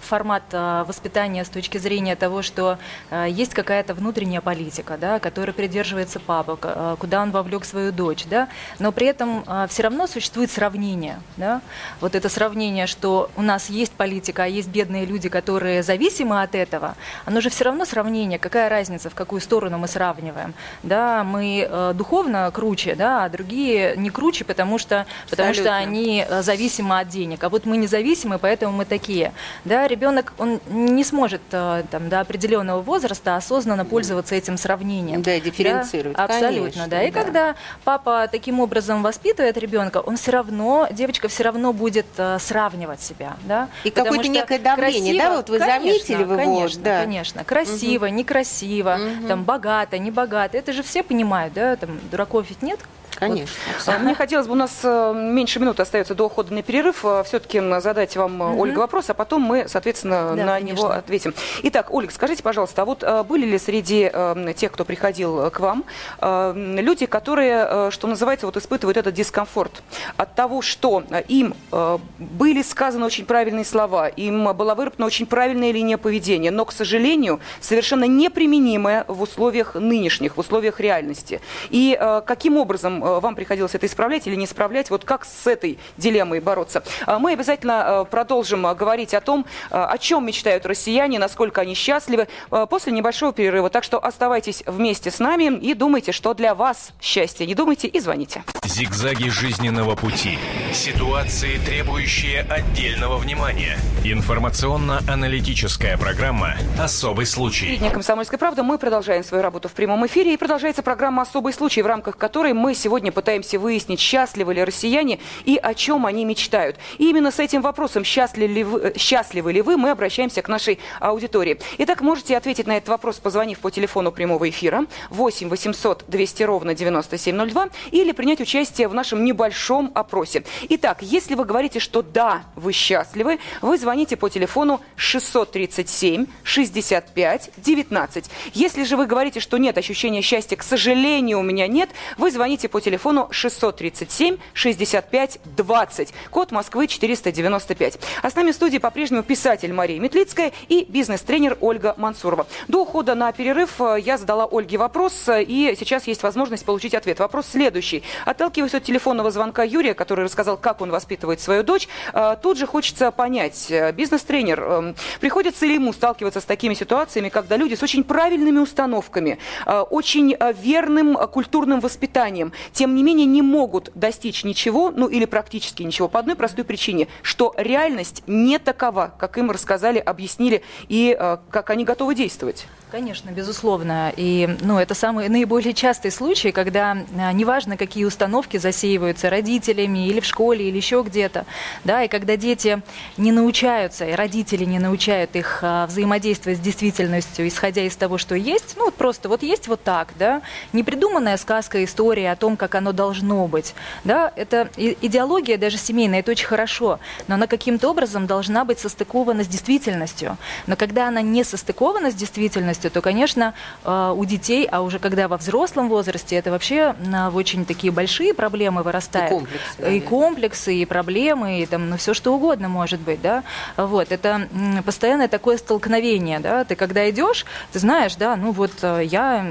формат 0.00 0.42
э, 0.52 0.84
воспитания 0.86 1.44
с 1.44 1.48
точки 1.48 1.78
зрения 1.78 2.16
того, 2.16 2.42
что 2.42 2.78
э, 3.10 3.26
есть 3.30 3.54
какая-то 3.54 3.94
внутренняя 3.94 4.40
политика, 4.40 4.96
да, 4.98 5.18
которой 5.18 5.52
придерживается 5.52 6.20
папа, 6.20 6.58
э, 6.62 6.96
куда 6.98 7.22
он 7.22 7.30
вовлек 7.30 7.64
свою 7.64 7.92
дочь, 7.92 8.24
да, 8.28 8.48
но 8.78 8.92
при 8.92 9.06
этом 9.06 9.44
все 9.68 9.82
равно 9.84 10.06
существует 10.06 10.50
сравнение, 10.50 11.20
да, 11.36 11.60
вот 12.00 12.14
это 12.14 12.28
сравнение, 12.28 12.86
что 12.86 13.30
у 13.36 13.42
нас 13.42 13.70
есть 13.70 13.92
политика, 13.92 14.44
а 14.44 14.46
есть 14.46 14.68
бедные 14.68 15.04
люди, 15.04 15.28
которые 15.28 15.82
зависимы 15.82 16.42
от 16.42 16.54
этого, 16.54 16.96
оно 17.24 17.40
же 17.40 17.50
все 17.50 17.64
равно 17.64 17.84
сравнение, 17.84 18.38
какая 18.38 18.68
разница, 18.68 19.10
в 19.10 19.14
какую 19.14 19.40
сторону 19.40 19.78
мы 19.78 19.88
сравниваем, 19.88 20.54
да, 20.82 21.24
мы 21.24 21.66
э, 21.68 21.92
духовно 21.94 22.50
круче, 22.52 22.94
да, 22.94 23.24
а 23.24 23.28
другие 23.28 23.94
не 23.96 24.10
круче, 24.10 24.44
потому 24.44 24.78
что, 24.78 25.06
потому 25.30 25.54
что 25.54 25.74
они 25.74 26.24
э, 26.28 26.42
зависимы 26.42 26.98
от 26.98 27.08
денег, 27.08 27.27
а 27.40 27.48
вот 27.48 27.66
мы 27.66 27.76
независимы, 27.76 28.38
поэтому 28.38 28.72
мы 28.72 28.84
такие, 28.84 29.32
да, 29.64 29.86
ребенок, 29.86 30.32
он 30.38 30.60
не 30.68 31.04
сможет 31.04 31.42
э, 31.52 31.84
там, 31.90 32.08
до 32.08 32.20
определенного 32.20 32.80
возраста 32.80 33.36
осознанно 33.36 33.84
пользоваться 33.84 34.34
этим 34.34 34.56
сравнением. 34.56 35.22
Да, 35.22 35.34
и 35.34 35.40
дифференцировать, 35.40 36.16
Да, 36.16 36.24
абсолютно, 36.24 36.70
конечно, 36.70 36.86
да, 36.88 37.02
и 37.02 37.10
да. 37.10 37.22
когда 37.22 37.54
папа 37.84 38.28
таким 38.30 38.60
образом 38.60 39.02
воспитывает 39.02 39.56
ребенка, 39.58 39.98
он 39.98 40.16
все 40.16 40.32
равно, 40.32 40.88
девочка 40.90 41.28
все 41.28 41.44
равно 41.44 41.72
будет 41.72 42.06
э, 42.16 42.38
сравнивать 42.40 43.00
себя, 43.00 43.36
да. 43.44 43.68
И 43.84 43.90
какое-то 43.90 44.28
некое 44.28 44.58
давление, 44.58 45.18
да, 45.18 45.36
вот 45.36 45.50
вы 45.50 45.58
заметили 45.58 46.24
вы, 46.24 46.36
конечно, 46.36 46.82
да. 46.82 47.00
конечно, 47.00 47.44
красиво, 47.44 48.06
некрасиво, 48.06 48.98
там 49.26 49.44
богато, 49.44 49.98
не 49.98 50.10
богато, 50.10 50.58
это 50.58 50.72
же 50.72 50.82
все 50.82 51.02
понимают, 51.02 51.54
да, 51.54 51.76
там 51.76 51.98
дураков 52.10 52.46
ведь 52.48 52.62
нет. 52.62 52.80
Конечно. 53.18 53.54
А, 53.86 53.98
Мне 53.98 54.14
хотелось 54.14 54.46
бы, 54.46 54.52
у 54.52 54.56
нас 54.56 54.80
э, 54.82 55.12
меньше 55.14 55.58
минуты 55.60 55.82
остается 55.82 56.14
до 56.14 56.24
ухода 56.26 56.54
на 56.54 56.62
перерыв, 56.62 57.04
все-таки 57.24 57.60
задать 57.80 58.16
вам, 58.16 58.42
э, 58.42 58.46
Мгм. 58.48 58.58
Ольга, 58.60 58.78
вопрос, 58.78 59.10
а 59.10 59.14
потом 59.14 59.42
мы, 59.42 59.66
соответственно, 59.68 60.34
Да, 60.36 60.44
на 60.44 60.52
конечно. 60.54 60.76
него 60.76 60.90
ответим. 60.90 61.34
Итак, 61.64 61.92
Ольга, 61.92 62.12
скажите, 62.12 62.42
пожалуйста, 62.42 62.82
а 62.82 62.84
вот 62.84 63.02
э, 63.02 63.22
были 63.24 63.46
ли 63.46 63.58
среди 63.58 64.10
э, 64.12 64.52
тех, 64.56 64.72
кто 64.72 64.84
приходил 64.84 65.40
э, 65.46 65.50
к 65.50 65.60
вам, 65.60 65.84
э, 66.20 66.52
люди, 66.80 67.06
которые, 67.06 67.66
э, 67.68 67.90
что 67.90 68.06
называется, 68.06 68.46
вот 68.46 68.56
испытывают 68.56 68.96
этот 68.96 69.14
дискомфорт 69.14 69.82
от 70.16 70.34
того, 70.34 70.62
что 70.62 71.02
э, 71.10 71.22
им 71.28 71.54
э, 71.72 71.98
были 72.18 72.62
сказаны 72.62 73.04
очень 73.06 73.24
правильные 73.26 73.64
слова, 73.64 74.08
им 74.08 74.52
была 74.54 74.74
выработана 74.74 75.06
очень 75.06 75.26
правильная 75.26 75.72
линия 75.72 75.96
поведения, 75.98 76.50
но, 76.50 76.64
к 76.64 76.72
сожалению, 76.72 77.40
совершенно 77.60 78.04
неприменимая 78.04 79.04
в 79.08 79.22
условиях 79.22 79.74
нынешних, 79.74 80.36
в 80.36 80.40
условиях 80.40 80.80
реальности. 80.80 81.40
И 81.70 81.96
э, 81.98 82.22
каким 82.24 82.56
образом 82.56 83.02
э, 83.04 83.07
вам 83.08 83.34
приходилось 83.34 83.74
это 83.74 83.86
исправлять 83.86 84.26
или 84.26 84.34
не 84.34 84.44
исправлять, 84.44 84.90
вот 84.90 85.04
как 85.04 85.24
с 85.24 85.46
этой 85.46 85.78
дилеммой 85.96 86.40
бороться? 86.40 86.82
А 87.06 87.18
Мы 87.18 87.32
обязательно 87.32 87.84
э, 87.86 88.04
продолжим 88.10 88.66
э, 88.66 88.74
говорить 88.74 89.14
о 89.14 89.20
том, 89.20 89.46
э, 89.70 89.76
о 89.76 89.98
чем 89.98 90.26
мечтают 90.26 90.66
россияне, 90.66 91.18
насколько 91.18 91.60
они 91.60 91.74
счастливы 91.74 92.28
э, 92.50 92.66
после 92.68 92.92
небольшого 92.92 93.32
перерыва. 93.32 93.70
Так 93.70 93.84
что 93.84 93.98
оставайтесь 93.98 94.62
вместе 94.66 95.10
с 95.10 95.18
нами 95.18 95.56
и 95.58 95.74
думайте, 95.74 96.12
что 96.12 96.34
для 96.34 96.54
вас 96.54 96.92
счастье. 97.00 97.46
Не 97.46 97.54
думайте 97.54 97.86
и 97.88 98.00
звоните. 98.00 98.42
Зигзаги 98.64 99.28
жизненного 99.28 99.94
пути. 99.94 100.38
Ситуации, 100.72 101.58
требующие 101.58 102.42
отдельного 102.42 103.16
внимания. 103.16 103.78
Информационно-аналитическая 104.04 105.96
программа 105.96 106.56
«Особый 106.78 107.26
случай». 107.26 107.66
Телевидение 107.66 107.92
«Комсомольская 107.92 108.38
правда». 108.38 108.62
Мы 108.62 108.78
продолжаем 108.78 109.24
свою 109.24 109.42
работу 109.42 109.68
в 109.68 109.72
прямом 109.72 110.06
эфире. 110.06 110.34
И 110.34 110.36
продолжается 110.36 110.82
программа 110.82 111.22
«Особый 111.22 111.52
случай», 111.52 111.82
в 111.82 111.86
рамках 111.86 112.16
которой 112.16 112.52
мы 112.52 112.74
сегодня 112.74 112.97
пытаемся 113.10 113.58
выяснить, 113.58 114.00
счастливы 114.00 114.54
ли 114.54 114.64
россияне 114.64 115.18
и 115.44 115.56
о 115.56 115.74
чем 115.74 116.06
они 116.06 116.24
мечтают. 116.24 116.76
И 116.98 117.08
именно 117.08 117.30
с 117.30 117.38
этим 117.38 117.62
вопросом, 117.62 118.04
счастливы 118.04 118.52
ли 118.52 118.64
вы, 118.64 118.80
э, 118.80 118.98
счастливы 118.98 119.52
ли 119.52 119.62
вы 119.62 119.76
мы 119.76 119.90
обращаемся 119.90 120.42
к 120.42 120.48
нашей 120.48 120.78
аудитории. 121.00 121.58
Итак, 121.78 122.00
можете 122.00 122.36
ответить 122.36 122.66
на 122.66 122.76
этот 122.76 122.88
вопрос, 122.88 123.16
позвонив 123.16 123.60
по 123.60 123.70
телефону 123.70 124.12
прямого 124.12 124.48
эфира 124.48 124.86
8 125.10 125.48
800 125.48 126.04
200 126.08 126.42
ровно 126.42 126.74
9702 126.74 127.68
или 127.90 128.12
принять 128.12 128.40
участие 128.40 128.88
в 128.88 128.94
нашем 128.94 129.24
небольшом 129.24 129.92
опросе. 129.94 130.44
Итак, 130.68 130.98
если 131.02 131.34
вы 131.34 131.44
говорите, 131.44 131.78
что 131.78 132.02
да, 132.02 132.42
вы 132.54 132.72
счастливы, 132.72 133.38
вы 133.62 133.78
звоните 133.78 134.16
по 134.16 134.28
телефону 134.28 134.80
637 134.96 136.26
65 136.42 137.50
19. 137.56 138.30
Если 138.54 138.84
же 138.84 138.96
вы 138.96 139.06
говорите, 139.06 139.40
что 139.40 139.58
нет 139.58 139.78
ощущения 139.78 140.22
счастья, 140.22 140.56
к 140.56 140.62
сожалению, 140.62 141.40
у 141.40 141.42
меня 141.42 141.66
нет, 141.66 141.90
вы 142.16 142.30
звоните 142.30 142.68
по 142.68 142.80
телефону 142.80 142.87
637 142.96 144.38
65 144.54 145.38
20. 145.44 146.14
Код 146.30 146.52
Москвы 146.52 146.86
495. 146.86 147.98
А 148.22 148.30
с 148.30 148.34
нами 148.34 148.52
в 148.52 148.54
студии 148.54 148.78
по-прежнему 148.78 149.22
писатель 149.22 149.72
Мария 149.72 150.00
Метлицкая 150.00 150.52
и 150.68 150.86
бизнес-тренер 150.88 151.58
Ольга 151.60 151.94
Мансурова. 151.96 152.46
До 152.68 152.82
ухода 152.82 153.14
на 153.14 153.32
перерыв 153.32 153.80
э, 153.80 153.98
я 154.00 154.16
задала 154.16 154.46
Ольге 154.50 154.78
вопрос, 154.78 155.28
э, 155.28 155.42
и 155.42 155.74
сейчас 155.78 156.06
есть 156.06 156.22
возможность 156.22 156.64
получить 156.64 156.94
ответ. 156.94 157.18
Вопрос 157.18 157.46
следующий. 157.48 158.02
Отталкиваясь 158.24 158.74
от 158.74 158.84
телефонного 158.84 159.30
звонка 159.30 159.62
Юрия, 159.62 159.94
который 159.94 160.24
рассказал, 160.24 160.56
как 160.56 160.80
он 160.80 160.90
воспитывает 160.90 161.40
свою 161.40 161.62
дочь, 161.62 161.88
э, 162.12 162.36
тут 162.42 162.58
же 162.58 162.66
хочется 162.66 163.10
понять, 163.10 163.72
бизнес-тренер, 163.94 164.60
э, 164.62 164.94
приходится 165.20 165.66
ли 165.66 165.74
ему 165.74 165.92
сталкиваться 165.92 166.40
с 166.40 166.44
такими 166.44 166.74
ситуациями, 166.74 167.28
когда 167.28 167.56
люди 167.56 167.74
с 167.74 167.82
очень 167.82 168.04
правильными 168.04 168.58
установками, 168.58 169.38
очень 169.66 170.36
верным 170.62 171.16
культурным 171.28 171.80
воспитанием, 171.80 172.52
тем 172.78 172.94
не 172.94 173.02
менее 173.02 173.26
не 173.26 173.42
могут 173.42 173.90
достичь 173.96 174.44
ничего, 174.44 174.92
ну 174.92 175.08
или 175.08 175.24
практически 175.24 175.82
ничего, 175.82 176.06
по 176.06 176.20
одной 176.20 176.36
простой 176.36 176.64
причине, 176.64 177.08
что 177.22 177.52
реальность 177.56 178.22
не 178.28 178.60
такова, 178.60 179.12
как 179.18 179.36
им 179.36 179.50
рассказали, 179.50 179.98
объяснили 179.98 180.62
и 180.88 181.16
э, 181.18 181.38
как 181.50 181.70
они 181.70 181.84
готовы 181.84 182.14
действовать. 182.14 182.68
Конечно, 182.90 183.30
безусловно. 183.30 184.12
И 184.16 184.48
ну, 184.62 184.78
это 184.78 184.94
самый 184.94 185.28
наиболее 185.28 185.74
частый 185.74 186.10
случай, 186.10 186.52
когда 186.52 186.96
а, 187.18 187.32
неважно, 187.34 187.76
какие 187.76 188.04
установки 188.04 188.56
засеиваются 188.56 189.28
родителями 189.28 190.08
или 190.08 190.20
в 190.20 190.24
школе, 190.24 190.68
или 190.68 190.76
еще 190.76 191.02
где-то, 191.06 191.44
да, 191.84 192.02
и 192.04 192.08
когда 192.08 192.36
дети 192.36 192.80
не 193.18 193.30
научаются, 193.30 194.06
и 194.06 194.12
родители 194.12 194.64
не 194.64 194.78
научают 194.78 195.36
их 195.36 195.58
а, 195.62 195.86
взаимодействовать 195.86 196.58
с 196.58 196.62
действительностью, 196.62 197.46
исходя 197.46 197.82
из 197.82 197.94
того, 197.94 198.16
что 198.16 198.34
есть, 198.34 198.74
ну 198.76 198.86
вот 198.86 198.94
просто 198.94 199.28
вот 199.28 199.42
есть 199.42 199.68
вот 199.68 199.82
так, 199.82 200.14
да, 200.18 200.40
непридуманная 200.72 201.36
сказка, 201.36 201.84
история 201.84 202.32
о 202.32 202.36
том, 202.36 202.56
как 202.58 202.74
оно 202.74 202.92
должно 202.92 203.46
быть, 203.46 203.74
да, 204.04 204.32
это 204.36 204.68
идеология 204.76 205.56
даже 205.56 205.78
семейная, 205.78 206.20
это 206.20 206.32
очень 206.32 206.46
хорошо, 206.46 206.98
но 207.26 207.36
она 207.36 207.46
каким-то 207.46 207.88
образом 207.88 208.26
должна 208.26 208.64
быть 208.64 208.78
состыкована 208.78 209.44
с 209.44 209.48
действительностью. 209.48 210.36
Но 210.66 210.76
когда 210.76 211.08
она 211.08 211.22
не 211.22 211.44
состыкована 211.44 212.10
с 212.10 212.14
действительностью, 212.14 212.90
то, 212.90 213.00
конечно, 213.00 213.54
э, 213.84 214.14
у 214.14 214.24
детей, 214.24 214.68
а 214.70 214.82
уже 214.82 214.98
когда 214.98 215.28
во 215.28 215.36
взрослом 215.36 215.88
возрасте, 215.88 216.36
это 216.36 216.50
вообще 216.50 216.94
на 217.00 217.30
в 217.30 217.36
очень 217.36 217.64
такие 217.64 217.92
большие 217.92 218.34
проблемы 218.34 218.82
вырастает. 218.82 219.30
И 219.30 219.34
комплексы, 219.34 219.96
И 219.96 220.00
комплексы, 220.00 220.74
и 220.74 220.84
проблемы, 220.84 221.60
и 221.60 221.66
там, 221.66 221.90
ну, 221.90 221.96
все 221.96 222.14
что 222.14 222.34
угодно 222.34 222.68
может 222.68 223.00
быть, 223.00 223.22
да. 223.22 223.44
Вот, 223.76 224.12
это 224.12 224.48
постоянное 224.84 225.28
такое 225.28 225.56
столкновение, 225.56 226.40
да. 226.40 226.64
Ты 226.64 226.74
когда 226.74 227.08
идешь, 227.08 227.46
ты 227.72 227.78
знаешь, 227.78 228.16
да, 228.16 228.36
ну 228.36 228.52
вот 228.52 228.72
э, 228.82 229.02
я, 229.04 229.46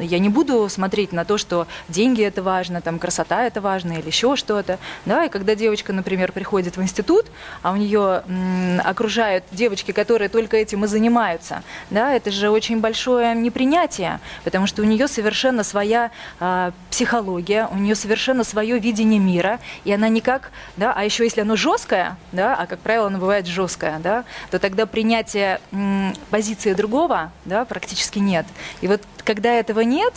я 0.00 0.18
не 0.18 0.28
буду 0.28 0.68
смотреть 0.68 1.12
на 1.12 1.24
то, 1.24 1.38
что 1.38 1.66
деньги 1.88 2.22
это 2.22 2.37
важно, 2.42 2.80
там, 2.80 2.98
красота 2.98 3.44
это 3.44 3.60
важно 3.60 3.92
или 3.92 4.06
еще 4.06 4.36
что-то, 4.36 4.78
да. 5.06 5.24
И 5.24 5.28
когда 5.28 5.54
девочка, 5.54 5.92
например, 5.92 6.32
приходит 6.32 6.76
в 6.76 6.82
институт, 6.82 7.26
а 7.62 7.72
у 7.72 7.76
нее 7.76 8.22
м, 8.26 8.80
окружают 8.84 9.44
девочки, 9.50 9.92
которые 9.92 10.28
только 10.28 10.56
этим 10.56 10.84
и 10.84 10.88
занимаются, 10.88 11.62
да, 11.90 12.12
это 12.14 12.30
же 12.30 12.50
очень 12.50 12.80
большое 12.80 13.34
непринятие, 13.34 14.20
потому 14.44 14.66
что 14.66 14.82
у 14.82 14.84
нее 14.84 15.08
совершенно 15.08 15.64
своя 15.64 16.10
а, 16.40 16.72
психология, 16.90 17.68
у 17.70 17.76
нее 17.76 17.94
совершенно 17.94 18.44
свое 18.44 18.78
видение 18.78 19.20
мира, 19.20 19.60
и 19.84 19.92
она 19.92 20.08
никак, 20.08 20.50
да, 20.76 20.92
а 20.94 21.04
еще 21.04 21.24
если 21.24 21.40
оно 21.40 21.56
жесткое, 21.56 22.16
да, 22.32 22.54
а 22.54 22.66
как 22.66 22.80
правило 22.80 23.06
оно 23.06 23.18
бывает 23.18 23.46
жесткое, 23.46 23.98
да, 23.98 24.24
то 24.50 24.58
тогда 24.58 24.86
принятия 24.86 25.60
м, 25.72 26.14
позиции 26.30 26.72
другого, 26.72 27.30
да, 27.44 27.64
практически 27.64 28.18
нет. 28.18 28.46
И 28.80 28.88
вот 28.88 29.02
когда 29.24 29.52
этого 29.52 29.80
нет, 29.80 30.14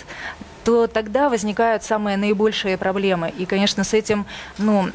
то 0.63 0.87
тогда 0.87 1.29
возникают 1.29 1.83
самые 1.83 2.17
наибольшие 2.17 2.77
проблемы. 2.77 3.33
И, 3.37 3.45
конечно, 3.45 3.83
с 3.83 3.93
этим 3.93 4.25
ну, 4.57 4.87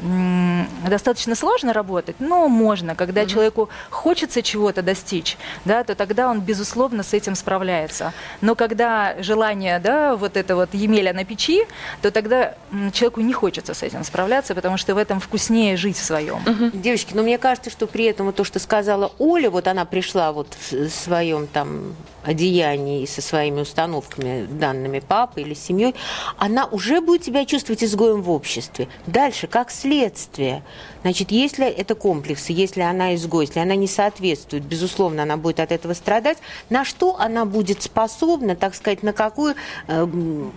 достаточно 0.89 1.35
сложно 1.35 1.73
работать, 1.73 2.17
но 2.19 2.49
можно. 2.49 2.95
Когда 2.95 3.27
человеку 3.27 3.69
хочется 3.91 4.43
чего-то 4.43 4.83
достичь, 4.83 5.37
да, 5.65 5.85
то 5.85 5.95
тогда 5.95 6.31
он, 6.31 6.41
безусловно, 6.41 7.03
с 7.03 7.13
этим 7.13 7.35
справляется. 7.35 8.13
Но 8.41 8.55
когда 8.55 9.15
желание, 9.21 9.79
да, 9.79 10.17
вот 10.17 10.37
это 10.37 10.57
вот 10.57 10.75
емеля 10.75 11.13
на 11.13 11.25
печи, 11.25 11.67
то 12.03 12.11
тогда 12.11 12.55
человеку 12.93 13.21
не 13.21 13.33
хочется 13.33 13.75
с 13.75 13.83
этим 13.83 14.05
справляться, 14.05 14.55
потому 14.55 14.77
что 14.77 14.95
в 14.95 14.99
этом 14.99 15.21
вкуснее 15.21 15.77
жить 15.77 15.97
в 15.97 16.05
своем. 16.05 16.41
Девочки, 16.73 17.15
но 17.15 17.23
мне 17.23 17.39
кажется, 17.39 17.71
что 17.71 17.87
при 17.87 18.05
этом 18.05 18.27
вот 18.27 18.37
то, 18.37 18.45
что 18.45 18.59
сказала 18.59 19.13
Оля, 19.19 19.51
вот 19.51 19.67
она 19.69 19.85
пришла 19.85 20.33
вот 20.33 20.49
в 20.71 20.89
своем 20.89 21.47
там 21.47 21.95
одеянии 22.27 23.03
и 23.03 23.07
со 23.07 23.23
своими 23.23 23.61
установками, 23.61 24.47
данными 24.47 25.01
папы 25.01 25.43
или 25.43 25.55
семьей, 25.55 25.95
она 26.37 26.67
уже 26.67 27.01
будет 27.01 27.25
себя 27.25 27.45
чувствовать 27.45 27.85
изгоем 27.85 28.23
в 28.23 28.31
обществе. 28.31 28.89
Дальше, 29.07 29.47
как 29.47 29.71
следствие. 29.71 30.63
Значит, 31.03 31.31
если 31.31 31.67
это 31.67 31.95
комплексы, 31.95 32.53
если 32.53 32.81
она 32.81 33.15
изгой, 33.15 33.47
если 33.47 33.61
она 33.61 33.77
не 33.77 33.87
соответствует, 33.87 34.65
безусловно, 34.65 35.23
она 35.23 35.37
будет 35.37 35.61
от 35.61 35.71
этого 35.71 35.93
страдать. 35.93 36.39
На 36.69 36.85
что 36.85 37.17
она 37.19 37.45
будет 37.45 37.83
способна, 37.83 38.57
так 38.57 38.75
сказать, 38.75 39.03
на 39.03 39.13
какую, 39.13 39.55
э, 39.87 40.07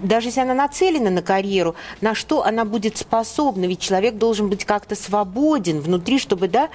даже 0.02 0.30
если 0.30 0.42
она 0.42 0.56
нацелена 0.56 1.12
на 1.12 1.22
карьеру, 1.22 1.76
на 2.02 2.16
что 2.16 2.44
она 2.44 2.66
будет 2.66 2.98
способна? 2.98 3.66
Ведь 3.66 3.80
человек 3.80 4.16
должен 4.16 4.50
быть 4.50 4.66
как-то 4.66 4.96
свободен 4.96 5.82
внутри, 5.82 6.18
чтобы, 6.18 6.48
да, 6.48 6.70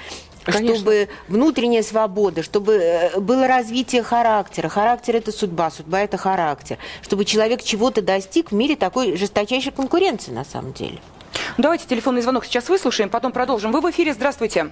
Конечно. 0.52 0.74
чтобы 0.76 1.08
внутренняя 1.28 1.82
свобода, 1.82 2.42
чтобы 2.42 2.74
э, 2.74 3.20
было 3.20 3.46
развитие 3.46 4.02
характера. 4.02 4.68
Характер– 4.68 5.16
это 5.16 5.32
судьба, 5.32 5.70
судьба– 5.70 6.00
это 6.02 6.16
характер. 6.16 6.78
Чтобы 7.02 7.24
человек 7.24 7.62
чего-то 7.62 8.02
достиг 8.02 8.50
в 8.50 8.54
мире 8.54 8.76
такой 8.76 9.16
жесточайшей 9.16 9.72
конкуренции, 9.72 10.32
на 10.32 10.44
самом 10.44 10.72
деле. 10.72 10.98
Давайте 11.58 11.86
телефонный 11.86 12.22
звонок 12.22 12.44
сейчас 12.44 12.68
выслушаем, 12.68 13.10
потом 13.10 13.32
продолжим. 13.32 13.72
Вы 13.72 13.80
в 13.80 13.90
эфире, 13.90 14.12
здравствуйте. 14.12 14.70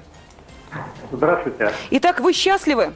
Здравствуйте. 1.11 1.73
Итак, 1.91 2.21
вы 2.21 2.33
счастливы? 2.33 2.95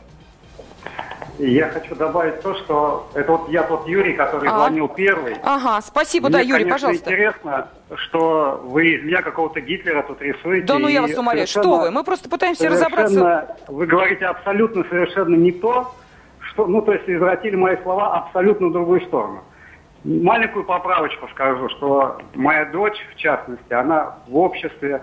Я 1.39 1.69
хочу 1.69 1.95
добавить 1.95 2.41
то, 2.41 2.55
что 2.55 3.09
это 3.15 3.33
вот 3.33 3.49
я 3.51 3.63
тот 3.63 3.87
Юрий, 3.87 4.15
который 4.15 4.49
А. 4.49 4.59
звонил 4.59 4.89
первый. 4.89 5.37
Ага, 5.43 5.81
спасибо, 5.83 6.31
да, 6.31 6.39
Мне, 6.39 6.49
Юрий, 6.49 6.65
конечно, 6.65 6.75
пожалуйста. 6.89 7.11
интересно, 7.11 7.69
что 7.95 8.61
вы 8.65 8.95
из 8.95 9.05
меня 9.05 9.23
какого-то 9.23 9.61
Гитлера 9.61 10.03
тут 10.03 10.23
рисуете. 10.23 10.67
Да 10.67 10.79
ну 10.79 10.89
я 10.89 11.03
вас 11.03 11.17
умоляю, 11.17 11.47
что 11.47 11.81
вы? 11.81 11.91
Мы 11.91 12.05
просто 12.05 12.29
пытаемся 12.31 12.69
разобраться. 12.69 13.57
Вы 13.69 13.87
говорите 13.87 14.25
абсолютно 14.25 14.85
совершенно 14.85 15.35
не 15.35 15.53
то, 15.53 15.95
что, 16.41 16.67
ну 16.67 16.81
то 16.81 16.93
есть 16.93 17.09
извратили 17.09 17.57
мои 17.57 17.77
слова 17.83 18.17
абсолютно 18.17 18.69
в 18.69 18.73
другую 18.73 19.03
сторону. 19.03 19.43
Маленькую 20.05 20.65
поправочку 20.65 21.29
скажу, 21.29 21.69
что 21.71 22.19
моя 22.35 22.65
дочь, 22.67 22.97
в 23.13 23.17
частности, 23.17 23.73
она 23.73 24.17
в 24.29 24.37
обществе... 24.37 25.03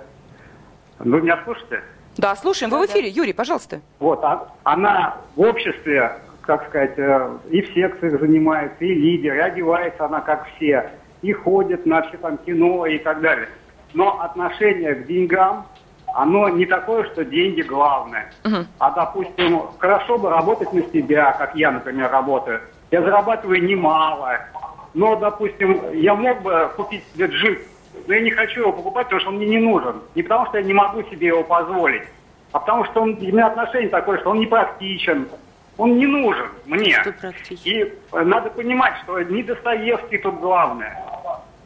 Вы 1.00 1.22
меня 1.22 1.40
слушаете? 1.44 1.84
Да, 2.18 2.36
слушаем, 2.36 2.72
вы 2.72 2.86
в 2.86 2.86
эфире. 2.90 3.10
Юрий, 3.10 3.34
пожалуйста. 3.34 3.82
Вот, 4.00 4.24
а- 4.24 4.48
она 4.64 5.16
в 5.36 5.42
обществе, 5.42 6.12
как 6.42 6.68
сказать, 6.70 6.98
э, 6.98 7.38
и 7.50 7.62
в 7.62 7.74
секциях 7.74 8.20
занимается, 8.20 8.84
и 8.84 8.94
лидер, 8.94 9.34
и 9.36 9.40
одевается 9.40 10.06
она 10.06 10.22
как 10.22 10.48
все, 10.56 10.92
и 11.22 11.34
ходит 11.34 11.86
на 11.86 12.02
все 12.04 12.18
там 12.18 12.38
кино 12.38 12.86
и 12.86 13.00
так 13.00 13.22
далее. 13.22 13.50
Но 13.94 14.22
отношение 14.22 14.96
к 14.96 15.08
деньгам, 15.08 15.66
оно 16.14 16.50
не 16.50 16.66
такое, 16.66 17.04
что 17.12 17.26
деньги 17.26 17.62
главное. 17.62 18.32
А, 18.80 18.92
допустим, 18.92 19.62
хорошо 19.80 20.18
бы 20.18 20.30
работать 20.30 20.72
на 20.74 20.82
себя, 20.92 21.32
как 21.34 21.56
я, 21.56 21.72
например, 21.72 22.12
работаю. 22.12 22.62
Я 22.92 23.02
зарабатываю 23.02 23.64
немало. 23.64 24.40
Но, 24.94 25.16
допустим, 25.16 25.82
я 25.94 26.14
мог 26.14 26.44
бы 26.44 26.70
купить 26.76 27.04
себе 27.16 27.26
джип, 27.26 27.60
но 28.08 28.14
я 28.14 28.22
не 28.22 28.32
хочу 28.32 28.62
его 28.62 28.74
покупать, 28.74 29.06
потому 29.08 29.22
что 29.22 29.30
он 29.30 29.38
мне 29.38 29.48
не 29.48 29.60
нужен. 29.60 30.02
Не 30.16 30.24
потому 30.24 30.46
что 30.48 30.58
я 30.58 30.64
не 30.64 30.74
могу 30.74 31.04
себе 31.04 31.28
его 31.28 31.44
позволить, 31.44 32.04
а 32.52 32.60
потому 32.60 32.86
что 32.86 33.02
он, 33.02 33.12
у 33.14 33.22
меня 33.22 33.48
отношение 33.48 33.90
такое, 33.90 34.20
что 34.20 34.32
он 34.32 34.40
не 34.40 34.46
практичен, 34.46 35.28
он 35.78 35.98
не 35.98 36.06
нужен 36.06 36.48
мне. 36.66 37.04
И 37.64 37.94
э, 38.12 38.22
надо 38.24 38.50
понимать, 38.50 38.94
что 39.04 39.22
не 39.22 39.44
Достоевский 39.44 40.18
тут 40.18 40.40
главное, 40.40 41.04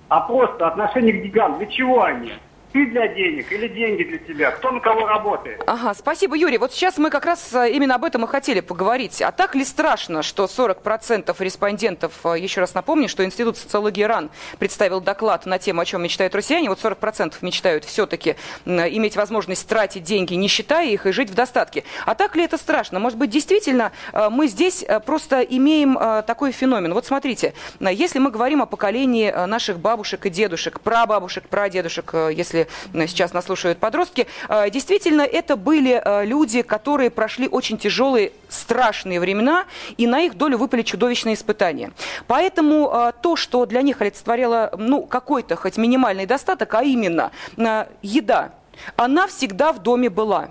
а 0.09 0.21
просто 0.21 0.67
отношение 0.67 1.13
к 1.13 1.23
деньгам. 1.23 1.57
Для 1.57 1.67
чего 1.67 2.03
они? 2.03 2.33
Ты 2.77 2.85
для 2.85 3.07
денег 3.07 3.51
или 3.51 3.67
деньги 3.67 4.03
для 4.03 4.19
тебя? 4.19 4.51
Кто 4.51 4.69
на 4.69 4.79
кого 4.79 5.07
работает? 5.07 5.63
Ага, 5.65 5.95
спасибо, 5.95 6.37
Юрий. 6.37 6.59
Вот 6.59 6.73
сейчас 6.73 6.99
мы 6.99 7.09
как 7.09 7.25
раз 7.25 7.51
э, 7.51 7.71
именно 7.71 7.95
об 7.95 8.03
этом 8.03 8.23
и 8.25 8.27
хотели 8.27 8.59
поговорить. 8.59 9.19
А 9.23 9.31
так 9.31 9.55
ли 9.55 9.65
страшно, 9.65 10.21
что 10.21 10.43
40% 10.43 11.35
респондентов, 11.39 12.13
э, 12.23 12.37
еще 12.37 12.61
раз 12.61 12.75
напомню, 12.75 13.09
что 13.09 13.25
Институт 13.25 13.57
социологии 13.57 14.03
РАН 14.03 14.29
представил 14.59 15.01
доклад 15.01 15.47
на 15.47 15.57
тему, 15.57 15.81
о 15.81 15.85
чем 15.85 16.03
мечтают 16.03 16.35
россияне. 16.35 16.69
Вот 16.69 16.77
40% 16.79 17.33
мечтают 17.41 17.83
все-таки 17.83 18.35
иметь 18.67 19.15
возможность 19.15 19.67
тратить 19.67 20.03
деньги, 20.03 20.35
не 20.35 20.47
считая 20.47 20.87
их, 20.87 21.07
и 21.07 21.11
жить 21.11 21.31
в 21.31 21.33
достатке. 21.33 21.83
А 22.05 22.13
так 22.13 22.35
ли 22.35 22.43
это 22.43 22.57
страшно? 22.57 22.99
Может 22.99 23.17
быть, 23.17 23.31
действительно, 23.31 23.91
э, 24.13 24.29
мы 24.29 24.45
здесь 24.45 24.85
просто 25.07 25.41
имеем 25.41 25.97
такой 26.27 26.51
феномен. 26.51 26.93
Вот 26.93 27.07
смотрите, 27.07 27.55
если 27.79 28.19
мы 28.19 28.29
говорим 28.29 28.61
о 28.61 28.67
поколении 28.67 29.31
наших 29.47 29.79
бабушек 29.79 30.27
и 30.27 30.29
дедушек, 30.29 30.79
прабабушек, 30.79 31.45
прадедушек, 31.49 32.11
э, 32.13 32.33
э, 32.93 33.07
сейчас 33.07 33.33
нас 33.33 33.45
слушают 33.45 33.79
подростки, 33.79 34.27
э, 34.49 34.69
действительно, 34.69 35.21
это 35.21 35.55
были 35.55 36.01
э, 36.03 36.25
люди, 36.25 36.61
которые 36.61 37.09
прошли 37.09 37.47
очень 37.47 37.77
тяжелые, 37.77 38.31
страшные 38.49 39.19
времена, 39.19 39.65
и 39.97 40.07
на 40.07 40.21
их 40.21 40.35
долю 40.35 40.57
выпали 40.57 40.81
чудовищные 40.81 41.35
испытания. 41.35 41.91
Поэтому 42.27 43.13
то, 43.21 43.35
что 43.35 43.65
для 43.65 43.81
них 43.81 44.01
олицетворяло 44.01 44.71
ну, 44.77 45.03
какой-то 45.03 45.55
хоть 45.55 45.77
минимальный 45.77 46.25
достаток, 46.25 46.73
а 46.73 46.83
именно 46.83 47.31
еда, 48.01 48.51
она 48.95 49.27
всегда 49.27 49.73
в 49.73 49.79
доме 49.79 50.09
была. 50.09 50.49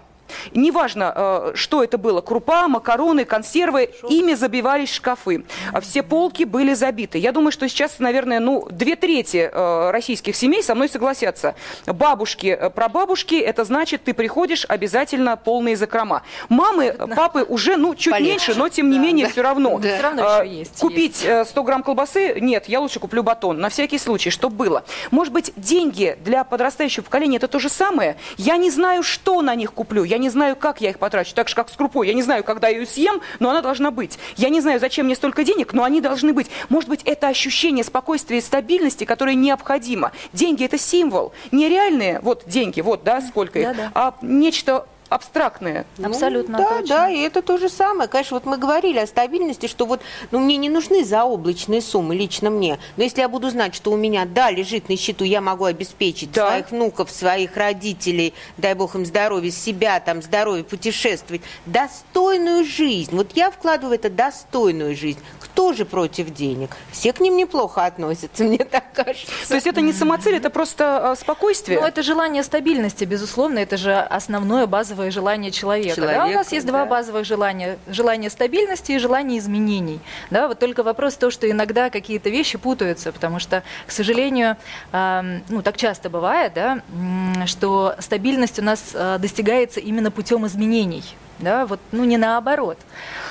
Неважно, 0.54 1.12
э, 1.14 1.52
что 1.54 1.82
это 1.82 1.98
было, 1.98 2.20
крупа, 2.20 2.68
макароны, 2.68 3.24
консервы, 3.24 3.90
ими 4.08 4.34
забивались 4.34 4.92
шкафы. 4.92 5.44
А 5.72 5.80
Все 5.80 6.02
полки 6.02 6.44
были 6.44 6.74
забиты. 6.74 7.18
Я 7.18 7.32
думаю, 7.32 7.52
что 7.52 7.68
сейчас, 7.68 7.98
наверное, 7.98 8.40
ну, 8.40 8.66
две 8.70 8.96
трети 8.96 9.50
э, 9.52 9.90
российских 9.90 10.36
семей 10.36 10.62
со 10.62 10.74
мной 10.74 10.88
согласятся. 10.88 11.54
Бабушки, 11.86 12.46
э, 12.48 12.70
прабабушки, 12.70 13.34
это 13.34 13.64
значит, 13.64 14.04
ты 14.04 14.14
приходишь 14.14 14.64
обязательно 14.68 15.36
полные 15.36 15.76
закрома. 15.76 16.22
Мамы, 16.48 16.94
папы 17.14 17.42
уже, 17.42 17.76
ну, 17.76 17.94
чуть 17.94 18.12
Полегче. 18.12 18.30
меньше, 18.30 18.54
но 18.54 18.68
тем 18.68 18.90
не 18.90 18.98
менее 18.98 19.28
все 19.28 19.42
равно. 19.42 19.78
Да. 19.78 19.88
Всё 19.94 20.02
равно 20.02 20.42
еще 20.42 20.58
есть, 20.58 20.78
Купить 20.78 21.24
э, 21.24 21.44
100 21.44 21.62
грамм 21.62 21.82
колбасы, 21.82 22.40
нет, 22.40 22.64
я 22.68 22.80
лучше 22.80 23.00
куплю 23.00 23.22
батон, 23.22 23.58
на 23.58 23.68
всякий 23.68 23.98
случай, 23.98 24.30
чтобы 24.30 24.56
было. 24.56 24.84
Может 25.10 25.32
быть, 25.32 25.52
деньги 25.56 26.16
для 26.24 26.44
подрастающего 26.44 27.04
поколения 27.04 27.36
это 27.36 27.48
то 27.48 27.58
же 27.58 27.68
самое? 27.68 28.16
Я 28.36 28.56
не 28.56 28.70
знаю, 28.70 29.02
что 29.02 29.42
на 29.42 29.54
них 29.54 29.72
куплю, 29.72 30.04
я 30.04 30.15
не 30.18 30.30
знаю, 30.30 30.56
как 30.56 30.80
я 30.80 30.90
их 30.90 30.98
потрачу, 30.98 31.34
так 31.34 31.48
же, 31.48 31.54
как 31.54 31.68
с 31.68 31.72
крупой. 31.72 32.06
Я 32.06 32.14
не 32.14 32.22
знаю, 32.22 32.44
когда 32.44 32.68
я 32.68 32.78
ее 32.78 32.86
съем, 32.86 33.20
но 33.40 33.50
она 33.50 33.62
должна 33.62 33.90
быть. 33.90 34.18
Я 34.36 34.48
не 34.48 34.60
знаю, 34.60 34.80
зачем 34.80 35.06
мне 35.06 35.14
столько 35.14 35.44
денег, 35.44 35.72
но 35.72 35.84
они 35.84 36.00
должны 36.00 36.32
быть. 36.32 36.48
Может 36.68 36.88
быть, 36.88 37.02
это 37.04 37.28
ощущение 37.28 37.84
спокойствия 37.84 38.38
и 38.38 38.40
стабильности, 38.40 39.04
которое 39.04 39.34
необходимо. 39.34 40.12
Деньги– 40.32 40.64
это 40.66 40.78
символ. 40.78 41.32
Не 41.52 41.68
реальные, 41.68 42.20
вот 42.20 42.44
деньги, 42.46 42.80
вот, 42.80 43.04
да, 43.04 43.20
сколько 43.20 43.58
их, 43.58 43.66
Да-да. 43.66 43.90
а 43.94 44.14
нечто 44.22 44.86
абстрактное. 45.16 45.86
Абсолютно 46.02 46.58
да, 46.58 46.82
да, 46.86 47.10
и 47.10 47.18
это 47.20 47.42
то 47.42 47.58
же 47.58 47.68
самое. 47.68 48.08
Конечно, 48.08 48.36
вот 48.36 48.46
мы 48.46 48.58
говорили 48.58 48.98
о 48.98 49.06
стабильности, 49.06 49.66
что 49.66 49.86
вот, 49.86 50.00
ну, 50.30 50.38
мне 50.38 50.56
не 50.56 50.68
нужны 50.68 51.04
заоблачные 51.04 51.80
суммы, 51.80 52.14
лично 52.14 52.50
мне. 52.50 52.78
Но 52.96 53.02
если 53.02 53.20
я 53.20 53.28
буду 53.28 53.50
знать, 53.50 53.74
что 53.74 53.90
у 53.90 53.96
меня, 53.96 54.24
да, 54.26 54.50
лежит 54.50 54.88
на 54.88 54.96
счету, 54.96 55.24
я 55.24 55.40
могу 55.40 55.64
обеспечить 55.64 56.34
своих 56.34 56.70
внуков, 56.70 57.10
своих 57.10 57.56
родителей, 57.56 58.34
дай 58.56 58.74
бог 58.74 58.94
им 58.94 59.04
здоровья, 59.04 59.50
себя, 59.50 60.00
там, 60.00 60.22
здоровье, 60.22 60.64
путешествовать, 60.64 61.42
достойную 61.64 62.64
жизнь. 62.64 63.14
Вот 63.16 63.32
я 63.34 63.50
вкладываю 63.50 63.90
в 63.90 63.92
это 63.92 64.10
достойную 64.10 64.94
жизнь. 64.94 65.18
Кто 65.40 65.72
же 65.72 65.84
против 65.84 66.32
денег? 66.34 66.76
Все 66.92 67.12
к 67.12 67.20
ним 67.20 67.36
неплохо 67.36 67.86
относятся, 67.86 68.44
мне 68.44 68.58
так 68.58 68.92
кажется. 68.92 69.48
То 69.48 69.54
есть 69.54 69.66
это 69.66 69.80
не 69.80 69.92
самоцель, 69.92 70.36
это 70.36 70.50
просто 70.50 71.12
э, 71.12 71.20
спокойствие? 71.20 71.80
Ну, 71.80 71.86
это 71.86 72.02
желание 72.02 72.42
стабильности, 72.42 73.04
безусловно, 73.04 73.58
это 73.58 73.76
же 73.76 73.94
основное 73.94 74.66
базовое 74.66 75.05
желание 75.10 75.50
человека. 75.50 76.00
да? 76.00 76.26
У 76.26 76.30
нас 76.30 76.52
есть 76.52 76.66
два 76.66 76.80
да. 76.80 76.86
базовых 76.86 77.24
желания. 77.24 77.78
Желание 77.88 78.30
стабильности 78.30 78.92
и 78.92 78.98
желание 78.98 79.38
изменений. 79.38 80.00
Да? 80.30 80.48
Вот 80.48 80.58
только 80.58 80.82
вопрос 80.82 81.14
в 81.14 81.18
том, 81.18 81.30
что 81.30 81.50
иногда 81.50 81.90
какие-то 81.90 82.30
вещи 82.30 82.58
путаются, 82.58 83.12
потому 83.12 83.38
что, 83.38 83.62
к 83.86 83.90
сожалению, 83.90 84.56
эм, 84.92 85.42
ну, 85.48 85.62
так 85.62 85.76
часто 85.76 86.10
бывает, 86.10 86.52
да, 86.54 86.80
что 87.46 87.94
стабильность 87.98 88.58
у 88.58 88.62
нас 88.62 88.92
э, 88.94 89.18
достигается 89.18 89.80
именно 89.80 90.10
путем 90.10 90.46
изменений. 90.46 91.04
Да, 91.38 91.66
вот, 91.66 91.80
ну 91.92 92.04
не 92.04 92.16
наоборот. 92.16 92.78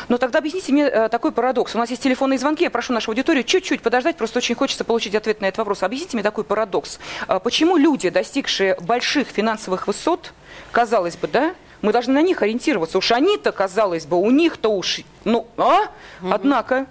Ну 0.09 0.19
тогда 0.19 0.37
объясните 0.37 0.71
мне 0.71 0.83
э, 0.83 1.09
такой 1.09 1.31
парадокс. 1.31 1.73
У 1.73 1.79
нас 1.79 1.89
есть 1.89 2.03
телефонные 2.03 2.37
звонки, 2.37 2.63
я 2.63 2.69
прошу 2.69 2.93
нашу 2.93 3.11
аудиторию 3.11 3.43
чуть-чуть 3.43 3.81
подождать, 3.81 4.15
просто 4.15 4.37
очень 4.37 4.53
хочется 4.53 4.83
получить 4.83 5.15
ответ 5.15 5.41
на 5.41 5.45
этот 5.45 5.57
вопрос. 5.57 5.81
Объясните 5.81 6.15
мне 6.15 6.23
такой 6.23 6.43
парадокс. 6.43 6.99
А 7.27 7.39
Почему 7.39 7.77
люди, 7.77 8.09
достигшие 8.09 8.77
больших 8.79 9.27
финансовых 9.27 9.87
высот, 9.87 10.33
казалось 10.71 11.15
бы, 11.17 11.27
да, 11.27 11.55
мы 11.85 11.93
должны 11.93 12.13
на 12.13 12.21
них 12.21 12.41
ориентироваться. 12.41 12.97
Уж 12.97 13.11
они-то, 13.11 13.51
казалось 13.51 14.05
бы, 14.05 14.17
у 14.17 14.31
них-то 14.31 14.69
уж, 14.69 15.01
ну, 15.23 15.47
а? 15.57 15.89
Однако, 16.29 16.87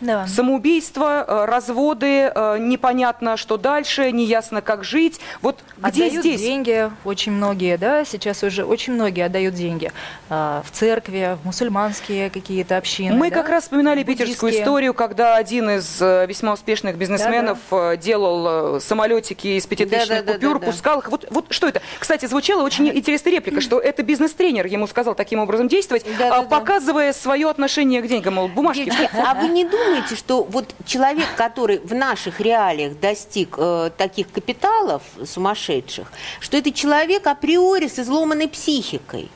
Да. 0.00 0.26
Самоубийство, 0.26 1.24
э, 1.26 1.44
разводы, 1.46 2.30
э, 2.34 2.56
непонятно, 2.58 3.36
что 3.36 3.56
дальше, 3.56 4.12
неясно, 4.12 4.60
как 4.60 4.84
жить. 4.84 5.20
Вот 5.42 5.58
где 5.76 6.04
отдают 6.06 6.24
здесь? 6.24 6.40
деньги, 6.40 6.90
очень 7.04 7.32
многие, 7.32 7.76
да, 7.76 8.04
сейчас 8.04 8.42
уже 8.42 8.64
очень 8.64 8.92
многие 8.92 9.24
отдают 9.24 9.54
деньги 9.54 9.92
а, 10.30 10.62
в 10.64 10.70
церкви, 10.70 11.36
в 11.42 11.46
мусульманские 11.46 12.30
какие-то 12.30 12.76
общины. 12.76 13.16
Мы 13.16 13.30
да, 13.30 13.36
как 13.36 13.48
раз 13.48 13.64
вспоминали 13.64 14.02
питерскую 14.02 14.36
буддийские. 14.36 14.62
историю, 14.62 14.94
когда 14.94 15.36
один 15.36 15.70
из 15.70 16.00
э, 16.00 16.26
весьма 16.26 16.52
успешных 16.52 16.96
бизнесменов 16.96 17.58
э, 17.70 17.96
делал 17.96 18.76
э, 18.76 18.80
самолетики 18.80 19.58
из 19.58 19.66
пятитысячных 19.66 20.24
Да-да-да-да-да. 20.24 20.54
купюр, 20.54 20.60
пускал 20.60 21.00
их. 21.00 21.08
Вот, 21.08 21.26
вот 21.30 21.46
что 21.50 21.68
это? 21.68 21.82
Кстати, 21.98 22.26
звучала 22.26 22.62
очень 22.62 22.88
интересная 22.88 23.32
реплика, 23.32 23.60
что 23.60 23.78
это 23.78 24.02
бизнес-тренер 24.02 24.66
ему 24.66 24.86
сказал 24.86 25.14
таким 25.14 25.40
образом 25.40 25.68
действовать, 25.68 26.04
а, 26.20 26.42
показывая 26.42 27.12
свое 27.12 27.48
отношение 27.48 28.02
к 28.02 28.06
деньгам. 28.06 28.34
Мол, 28.34 28.48
бумажки. 28.48 28.92
А 29.14 29.34
вы 29.34 29.48
не 29.48 29.64
думаете, 29.64 29.87
что 30.16 30.42
вот 30.44 30.74
человек, 30.86 31.26
который 31.36 31.78
в 31.78 31.94
наших 31.94 32.40
реалиях 32.40 32.98
достиг 32.98 33.54
э, 33.58 33.90
таких 33.96 34.30
капиталов 34.30 35.02
сумасшедших, 35.24 36.10
что 36.40 36.56
это 36.56 36.72
человек 36.72 37.26
априори 37.26 37.88
с 37.88 37.98
изломанной 37.98 38.48
психикой? 38.48 39.30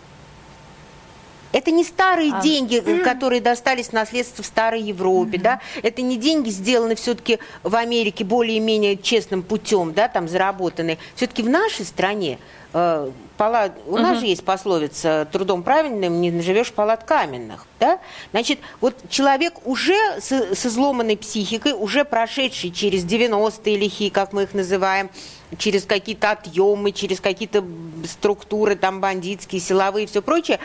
Это 1.52 1.70
не 1.70 1.84
старые 1.84 2.32
А. 2.34 2.40
деньги, 2.40 2.76
э, 2.84 2.98
которые 3.04 3.40
достались 3.40 3.88
в 3.88 3.92
наследство 3.92 4.42
в 4.42 4.46
старой 4.46 4.82
Европе, 4.82 5.38
да? 5.38 5.60
Это 5.82 6.02
не 6.02 6.16
деньги, 6.16 6.50
сделанные 6.50 6.96
все-таки 6.96 7.38
в 7.62 7.76
Америке 7.76 8.24
более-менее 8.24 8.96
честным 8.96 9.42
путем, 9.42 9.92
да, 9.92 10.08
там 10.08 10.28
заработанные. 10.28 10.98
Все-таки 11.14 11.42
в 11.42 11.48
нашей 11.48 11.84
стране 11.84 12.38
э, 12.72 13.10
пала- 13.36 13.72
у 13.86 13.98
нас 13.98 14.18
же 14.18 14.26
есть 14.26 14.44
пословица 14.44 15.28
«трудом 15.30 15.62
правильным 15.62 16.20
не 16.20 16.30
наживешь 16.30 16.72
палат 16.72 17.04
каменных». 17.04 17.66
Да? 17.80 17.98
Значит, 18.30 18.60
вот 18.80 18.96
человек 19.10 19.54
уже 19.66 19.96
с, 20.20 20.32
с 20.32 20.66
изломанной 20.66 21.16
психикой, 21.16 21.72
уже 21.72 22.04
прошедший 22.04 22.70
через 22.70 23.04
90-е 23.04 23.76
лихие, 23.76 24.10
как 24.10 24.32
мы 24.32 24.44
их 24.44 24.54
называем, 24.54 25.10
через 25.58 25.84
какие-то 25.84 26.30
отъемы, 26.30 26.92
через 26.92 27.20
какие-то 27.20 27.64
структуры 28.06 28.74
там 28.76 29.00
бандитские, 29.00 29.60
силовые 29.60 30.04
и 30.04 30.06
все 30.06 30.22
прочее, 30.22 30.58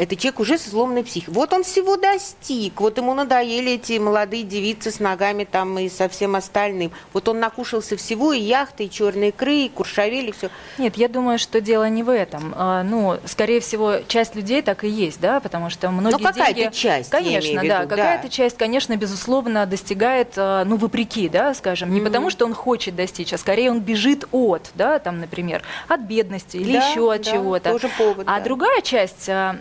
это 0.00 0.16
человек 0.16 0.40
уже 0.40 0.56
с 0.56 0.66
изломанной 0.66 1.04
психикой. 1.04 1.34
Вот 1.34 1.52
он 1.52 1.62
всего 1.62 1.96
достиг, 1.98 2.80
вот 2.80 2.96
ему 2.96 3.12
надоели 3.12 3.72
эти 3.72 3.98
молодые 3.98 4.44
девицы 4.44 4.90
с 4.90 4.98
ногами 4.98 5.44
там 5.44 5.78
и 5.78 5.90
со 5.90 6.08
всем 6.08 6.36
остальным. 6.36 6.90
Вот 7.12 7.28
он 7.28 7.38
накушался 7.38 7.98
всего, 7.98 8.32
и 8.32 8.40
яхты, 8.40 8.84
и 8.84 8.90
черные 8.90 9.28
икры, 9.28 9.54
и 9.56 9.68
куршавели, 9.68 10.30
все. 10.32 10.48
Нет, 10.78 10.96
я 10.96 11.06
думаю, 11.08 11.38
что 11.38 11.60
дело 11.60 11.86
не 11.90 12.02
в 12.02 12.08
этом. 12.08 12.54
А, 12.56 12.82
Ну, 12.82 13.18
скорее 13.26 13.60
всего, 13.60 13.96
часть 14.08 14.34
людей 14.34 14.62
так 14.62 14.84
и 14.84 14.88
есть, 14.88 15.20
да, 15.20 15.38
потому 15.38 15.68
что 15.68 15.90
многие 15.90 16.16
Ну, 16.16 16.18
какая-то 16.18 16.54
деньги... 16.54 16.74
часть, 16.74 17.10
Конечно, 17.10 17.56
да, 17.56 17.60
виду, 17.62 17.68
да. 17.74 17.86
какая-то 17.86 18.28
часть, 18.30 18.56
конечно, 18.56 18.96
безусловно, 18.96 19.66
достигает, 19.66 20.32
а, 20.38 20.64
ну, 20.64 20.76
вопреки, 20.76 21.28
да, 21.28 21.52
скажем, 21.52 21.90
не 21.92 22.00
Мгм. 22.00 22.06
потому, 22.06 22.30
что 22.30 22.46
он 22.46 22.54
хочет 22.54 22.96
достичь, 22.96 23.34
а 23.34 23.38
скорее 23.38 23.70
он 23.70 23.80
бежит 23.80 24.24
от, 24.32 24.70
да, 24.76 24.98
там, 24.98 25.20
например, 25.20 25.62
от 25.88 26.00
бедности 26.00 26.56
или 26.56 26.78
Да, 26.78 26.88
еще 26.88 27.12
от 27.12 27.22
да, 27.22 27.32
чего-то. 27.32 27.72
тоже 27.72 27.90
повод, 27.98 28.26
а 28.26 28.38
да. 28.38 28.44
другая 28.44 28.80
часть, 28.80 29.28
а, 29.28 29.56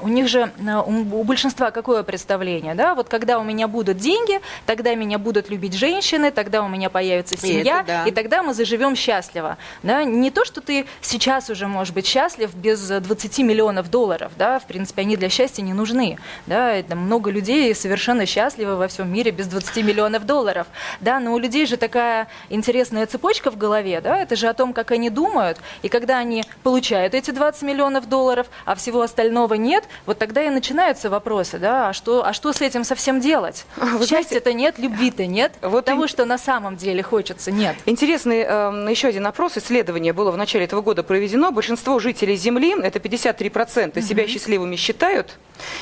у 0.00 0.08
них 0.08 0.28
же, 0.28 0.50
а, 0.66 0.82
у 0.82 1.24
большинства 1.24 1.70
какое 1.70 2.02
представление, 2.02 2.74
да, 2.74 2.94
вот 2.94 3.08
когда 3.08 3.38
у 3.38 3.44
меня 3.44 3.68
будут 3.68 3.98
деньги, 3.98 4.40
тогда 4.66 4.94
меня 4.94 5.18
будут 5.18 5.50
любить 5.50 5.74
женщины, 5.74 6.30
тогда 6.30 6.62
у 6.62 6.68
меня 6.68 6.90
появится 6.90 7.34
И 7.34 7.38
семья, 7.38 7.80
это 7.80 7.86
да. 7.86 8.04
и 8.06 8.10
тогда 8.10 8.42
мы 8.42 8.54
заживем 8.54 8.96
счастливо. 8.96 9.56
Да? 9.82 10.04
Не 10.04 10.30
то, 10.30 10.44
что 10.44 10.60
ты 10.60 10.86
сейчас 11.00 11.50
уже 11.50 11.66
можешь 11.66 11.92
быть 11.92 12.06
счастлив 12.06 12.54
без 12.54 12.90
э, 12.90 13.00
20 13.00 13.38
миллионов 13.40 13.90
долларов, 13.90 14.32
да, 14.36 14.58
в 14.58 14.64
принципе, 14.66 15.02
они 15.02 15.16
для 15.16 15.28
счастья 15.28 15.62
не 15.62 15.72
нужны. 15.72 16.18
Да? 16.46 16.72
Это 16.72 16.96
много 16.96 17.30
людей 17.30 17.74
совершенно 17.74 18.26
счастливы 18.26 18.76
во 18.76 18.88
всем 18.88 19.12
мире 19.12 19.30
без 19.30 19.46
20 19.46 19.84
миллионов 19.84 20.26
долларов. 20.26 20.66
Да? 21.00 21.20
Но 21.20 21.34
у 21.34 21.38
людей 21.38 21.66
же 21.66 21.76
такая 21.76 22.28
интересная 22.48 23.06
цепочка 23.06 23.50
в 23.50 23.56
голове, 23.56 24.00
да? 24.00 24.18
это 24.18 24.36
же 24.36 24.48
о 24.48 24.54
том, 24.54 24.72
как 24.72 24.90
они 24.90 25.10
думают, 25.10 25.58
и 25.82 25.88
когда 25.88 26.18
они 26.18 26.44
получают 26.62 27.14
эти 27.14 27.30
20 27.30 27.62
миллионов 27.62 28.08
долларов, 28.08 28.46
а 28.64 28.74
всего 28.74 29.02
остального 29.02 29.53
нет, 29.54 29.84
вот 30.06 30.18
тогда 30.18 30.42
и 30.42 30.50
начинаются 30.50 31.10
вопросы, 31.10 31.58
да, 31.58 31.88
а 31.88 31.92
что, 31.92 32.24
а 32.24 32.32
что 32.32 32.52
с 32.52 32.60
этим 32.60 32.84
совсем 32.84 33.20
делать? 33.20 33.66
Счастья-то 34.06 34.52
нет, 34.52 34.78
любви-то 34.78 35.26
нет, 35.26 35.52
того, 35.84 36.06
что 36.06 36.24
на 36.24 36.38
самом 36.38 36.76
деле 36.76 37.02
хочется, 37.02 37.50
нет. 37.50 37.76
Интересный 37.86 38.44
э, 38.46 38.86
еще 38.90 39.08
один 39.08 39.26
опрос, 39.26 39.56
исследование 39.56 40.12
было 40.12 40.30
в 40.30 40.36
начале 40.36 40.64
этого 40.64 40.80
года 40.80 41.02
проведено. 41.02 41.50
Большинство 41.50 41.98
жителей 41.98 42.36
Земли, 42.36 42.74
это 42.82 42.98
53%, 42.98 44.00
себя 44.00 44.26
счастливыми 44.26 44.76
считают. 44.76 45.38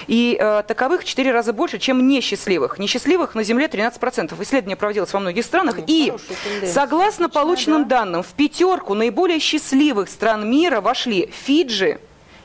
И 0.07 0.37
э, 0.39 0.63
таковых 0.67 1.03
в 1.03 1.05
4 1.05 1.33
раза 1.33 1.53
больше, 1.53 1.79
чем 1.79 2.07
несчастливых. 2.07 2.79
Несчастливых 2.79 3.35
на 3.35 3.43
Земле 3.43 3.67
13%. 3.67 4.43
Исследование 4.43 4.77
проводилось 4.77 5.13
во 5.13 5.21
многих 5.21 5.45
странах. 5.45 5.77
И 5.87 6.13
тенденция. 6.45 6.73
согласно 6.73 7.29
полученным 7.29 7.89
данным, 7.89 8.23
в 8.23 8.29
пятерку 8.29 8.95
наиболее 8.95 9.39
счастливых 9.39 10.09
стран 10.09 10.51
мира 10.51 10.81
вошли 10.81 11.31
Фиджи, 11.45 12.01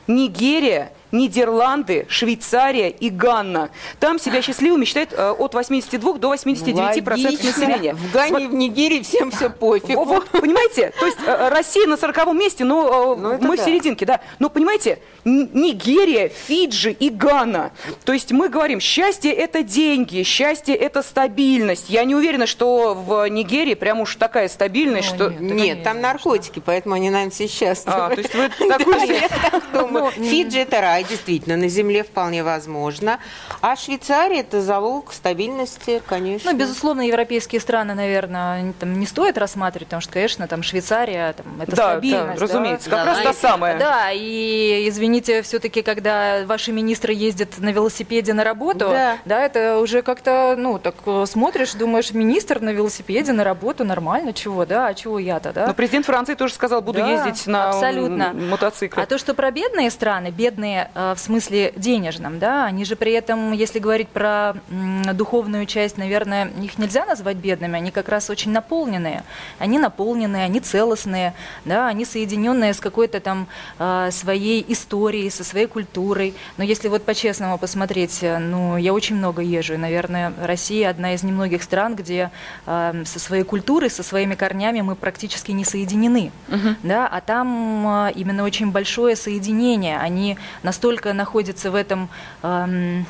Нигерия, 0.06 0.92
Нидерланды, 1.12 2.06
Швейцария 2.08 2.90
и 2.90 3.10
Ганна. 3.10 3.70
Там 4.00 4.18
себя 4.18 4.42
счастливыми 4.42 4.84
считают 4.84 5.12
э, 5.12 5.30
от 5.30 5.54
82 5.54 6.14
до 6.14 6.34
89% 6.34 7.10
Логично. 7.10 7.46
населения. 7.46 7.94
В 7.94 8.12
Гане 8.12 8.44
и 8.44 8.46
в 8.46 8.54
Нигерии 8.54 9.02
всем 9.02 9.30
все 9.30 9.50
пофиг. 9.50 9.96
Вот, 9.96 10.28
понимаете? 10.30 10.92
То 10.98 11.06
есть 11.06 11.18
э, 11.26 11.48
Россия 11.48 11.86
на 11.86 11.96
40 11.96 12.32
месте, 12.34 12.64
но 12.64 13.16
э, 13.18 13.34
это 13.34 13.46
мы 13.46 13.56
да. 13.56 13.62
в 13.62 13.66
серединке, 13.66 14.06
да. 14.06 14.20
Но 14.38 14.50
понимаете, 14.50 14.98
Нигерия, 15.24 16.28
Фиджи 16.28 16.92
и 16.92 17.10
Гана. 17.10 17.72
То 18.04 18.12
есть 18.12 18.32
мы 18.32 18.48
говорим, 18.48 18.80
счастье 18.80 19.32
это 19.32 19.62
деньги, 19.62 20.22
счастье 20.22 20.74
это 20.74 21.02
стабильность. 21.02 21.90
Я 21.90 22.04
не 22.04 22.14
уверена, 22.14 22.46
что 22.46 22.94
в 22.94 23.28
Нигерии 23.28 23.74
прям 23.74 24.00
уж 24.00 24.16
такая 24.16 24.48
стабильность, 24.48 25.08
что... 25.08 25.30
Нет, 25.30 25.82
там 25.82 26.00
наркотики, 26.00 26.62
поэтому 26.64 26.94
они, 26.94 27.10
наверное, 27.10 27.30
все 27.32 27.46
счастливы. 27.46 27.98
А, 27.98 28.08
то 28.10 28.20
есть 28.20 28.34
вы 28.34 28.48
такой- 28.68 29.06
Да, 29.06 29.14
я 29.14 29.28
так 29.28 29.62
думаю. 29.72 30.10
Фиджи 30.10 30.58
это 30.58 30.80
рай, 30.80 30.97
действительно, 31.02 31.56
на 31.56 31.68
земле 31.68 32.02
вполне 32.04 32.42
возможно. 32.42 33.18
А 33.60 33.76
Швейцария 33.76 34.40
это 34.40 34.60
залог 34.60 35.12
стабильности, 35.12 36.02
конечно. 36.06 36.52
Ну, 36.52 36.58
безусловно, 36.58 37.02
европейские 37.02 37.60
страны, 37.60 37.94
наверное, 37.94 38.62
не- 38.62 38.72
там 38.72 38.98
не 38.98 39.06
стоит 39.06 39.38
рассматривать, 39.38 39.88
потому 39.88 40.00
что, 40.00 40.12
конечно, 40.12 40.46
там 40.48 40.62
Швейцария, 40.62 41.32
там, 41.32 41.60
это 41.60 41.76
Да, 41.76 41.90
стабильность. 41.92 42.38
да, 42.40 42.46
разумеется, 42.46 42.90
как 42.90 43.06
раз 43.06 43.18
та 43.22 43.32
самая. 43.32 43.78
Да, 43.78 44.10
и 44.12 44.88
извините, 44.88 45.42
все-таки, 45.42 45.82
когда 45.82 46.44
ваши 46.46 46.72
министры 46.72 47.12
ездят 47.12 47.58
на 47.58 47.70
велосипеде 47.70 48.32
на 48.32 48.44
работу, 48.44 48.90
Да. 49.24 49.44
это 49.44 49.78
уже 49.78 50.02
как-то, 50.02 50.54
ну, 50.58 50.78
так 50.78 50.94
э, 51.06 51.24
смотришь, 51.26 51.72
думаешь, 51.74 52.12
министр 52.12 52.60
на 52.60 52.70
велосипеде 52.70 53.32
на 53.32 53.44
работу, 53.44 53.84
нормально, 53.84 54.32
чего, 54.32 54.66
да, 54.66 54.88
а 54.88 54.94
чего 54.94 55.18
я-то, 55.18 55.52
да? 55.52 55.66
Но 55.66 55.74
президент 55.74 56.06
Франции 56.06 56.34
тоже 56.34 56.54
сказал, 56.54 56.80
буду 56.82 56.98
Да, 57.00 57.08
ездить 57.10 57.46
на 57.46 57.68
абсолютно. 57.70 58.32
мотоцикле. 58.32 59.02
А 59.02 59.06
то, 59.06 59.18
что 59.18 59.34
про 59.34 59.50
бедные 59.50 59.90
страны, 59.90 60.28
бедные 60.30 60.87
э, 60.94 61.14
в 61.14 61.20
смысле 61.20 61.72
денежном, 61.76 62.38
да, 62.38 62.66
они 62.66 62.84
же 62.84 62.96
при 62.96 63.12
этом, 63.12 63.52
если 63.52 63.78
говорить 63.78 64.08
про 64.08 64.54
духовную 65.12 65.66
часть, 65.66 65.98
наверное, 65.98 66.50
их 66.62 66.78
нельзя 66.78 67.04
назвать 67.04 67.36
бедными, 67.36 67.76
они 67.76 67.90
как 67.90 68.08
раз 68.08 68.30
очень 68.30 68.52
наполненные. 68.52 69.24
Они 69.58 69.78
наполненные, 69.78 70.44
они 70.44 70.60
целостные, 70.60 71.34
да, 71.64 71.88
они 71.88 72.04
соединенные 72.04 72.74
с 72.74 72.80
какой-то 72.80 73.20
там 73.20 73.46
э, 73.78 74.10
своей 74.12 74.64
историей, 74.68 75.30
со 75.30 75.44
своей 75.44 75.66
культурой. 75.66 76.34
Но 76.56 76.64
если 76.64 76.88
вот 76.88 77.04
по-честному 77.04 77.58
посмотреть, 77.58 78.18
э, 78.22 78.38
ну, 78.38 78.76
я 78.76 78.92
очень 78.92 79.16
много 79.16 79.42
езжу, 79.42 79.74
и, 79.74 79.76
наверное, 79.76 80.32
Россия 80.42 80.90
одна 80.90 81.14
из 81.14 81.22
немногих 81.22 81.62
стран, 81.62 81.94
где 81.94 82.30
со 82.64 83.18
своей 83.18 83.44
культурой, 83.44 83.90
со 83.90 84.02
своими 84.02 84.34
корнями 84.34 84.80
мы 84.80 84.94
практически 84.94 85.52
не 85.52 85.64
соединены 85.64 86.32
да, 86.82 87.06
а 87.06 87.20
там 87.20 88.08
именно 88.10 88.44
очень 88.44 88.70
большое 88.70 89.16
соединение. 89.16 89.98
Они 89.98 90.36
настолько 90.62 90.77
находятся 91.12 91.70
в 91.70 91.74
этом 91.74 92.08
эм, 92.42 93.06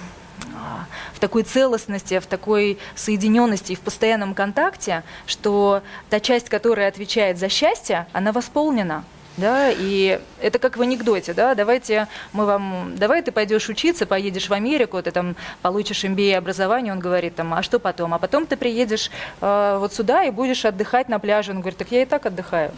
а, 0.55 0.87
в 1.15 1.21
такой 1.21 1.43
целостности, 1.43 2.19
в 2.19 2.27
такой 2.27 2.79
соединенности 2.95 3.73
и 3.73 3.77
в 3.77 3.81
постоянном 3.81 4.35
контакте, 4.35 5.03
что 5.27 5.83
та 6.11 6.21
часть, 6.21 6.49
которая 6.49 6.89
отвечает 6.89 7.39
за 7.39 7.49
счастье, 7.49 8.07
она 8.13 8.33
восполнена. 8.33 9.05
Да, 9.37 9.71
и 9.71 10.21
это 10.41 10.59
как 10.59 10.77
в 10.77 10.83
анекдоте, 10.83 11.33
да, 11.33 11.55
давайте 11.55 12.09
мы 12.33 12.45
вам, 12.45 12.97
давай 12.97 13.23
ты 13.23 13.31
пойдешь 13.31 13.69
учиться, 13.69 14.05
поедешь 14.05 14.49
в 14.49 14.53
Америку, 14.53 15.01
ты 15.01 15.13
там 15.13 15.37
получишь 15.63 16.03
MBA 16.03 16.35
образование, 16.35 16.93
он 16.93 16.99
говорит 16.99 17.37
там, 17.37 17.55
а 17.55 17.63
что 17.63 17.79
потом? 17.79 18.15
А 18.15 18.19
потом 18.19 18.47
ты 18.47 18.57
приедешь 18.57 19.13
э, 19.41 19.77
вот 19.79 19.95
сюда 19.95 20.25
и 20.25 20.33
будешь 20.33 20.65
отдыхать 20.65 21.09
на 21.09 21.21
пляже. 21.21 21.53
Он 21.53 21.61
говорит, 21.61 21.79
так 21.79 21.93
я 21.93 22.03
и 22.03 22.05
так 22.05 22.27
отдыхаю. 22.27 22.73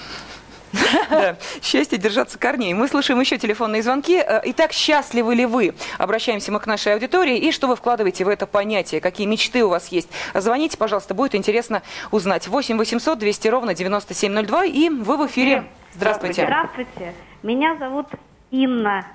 Да. 1.11 1.37
Счастье 1.63 1.99
держаться 1.99 2.39
корней. 2.39 2.73
Мы 2.75 2.87
слушаем 2.89 3.21
еще 3.21 3.37
телефонные 3.37 3.83
звонки. 3.83 4.17
Э, 4.17 4.41
Итак, 4.45 4.73
счастливы 4.73 5.35
ли 5.35 5.45
вы? 5.45 5.75
Обращаемся 5.99 6.53
мы 6.53 6.61
к 6.61 6.67
нашей 6.67 6.95
аудитории. 6.95 7.37
И 7.37 7.53
что 7.53 7.67
вы 7.67 7.77
вкладываете 7.77 8.25
в 8.25 8.29
это 8.29 8.47
понятие? 8.47 9.01
Какие 9.01 9.27
мечты 9.27 9.65
у 9.65 9.69
вас 9.69 9.89
есть? 9.89 10.09
Звоните, 10.35 10.79
пожалуйста, 10.79 11.15
будет 11.15 11.35
интересно 11.35 11.83
узнать. 12.11 12.47
8 12.47 12.79
800 12.79 13.19
200 13.19 13.49
ровно 13.49 13.75
9702. 13.75 14.65
И 14.67 14.89
вы 14.89 15.17
в 15.17 15.27
эфире. 15.27 15.65
Здравствуйте. 15.93 16.45
Здравствуйте. 16.45 17.15
Меня 17.43 17.77
зовут 17.77 18.07
Инна. 18.51 19.07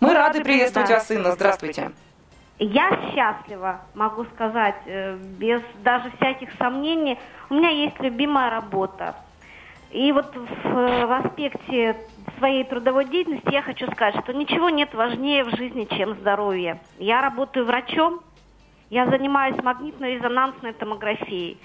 Мы 0.00 0.14
рады 0.14 0.42
приветствовать 0.42 0.88
да. 0.88 0.94
вас, 0.96 1.10
Инна. 1.10 1.32
Здравствуйте. 1.32 1.92
Я 2.58 2.90
счастлива, 3.12 3.80
могу 3.94 4.24
сказать, 4.34 4.76
э, 4.86 5.16
без 5.16 5.62
даже 5.82 6.12
всяких 6.16 6.48
сомнений. 6.58 7.18
У 7.50 7.54
меня 7.54 7.70
есть 7.70 7.98
любимая 7.98 8.50
работа. 8.50 9.16
И 9.92 10.10
вот 10.10 10.34
в, 10.34 10.66
э, 10.66 11.06
в 11.06 11.12
аспекте 11.12 11.96
своей 12.38 12.64
трудовой 12.64 13.04
деятельности 13.04 13.52
я 13.52 13.60
хочу 13.60 13.86
сказать, 13.90 14.16
что 14.22 14.32
ничего 14.32 14.70
нет 14.70 14.94
важнее 14.94 15.44
в 15.44 15.54
жизни, 15.54 15.86
чем 15.90 16.14
здоровье. 16.14 16.80
Я 16.98 17.20
работаю 17.20 17.66
врачом, 17.66 18.20
я 18.88 19.06
занимаюсь 19.06 19.56
магнитно-резонансной 19.56 20.72
томографией. 20.72 21.58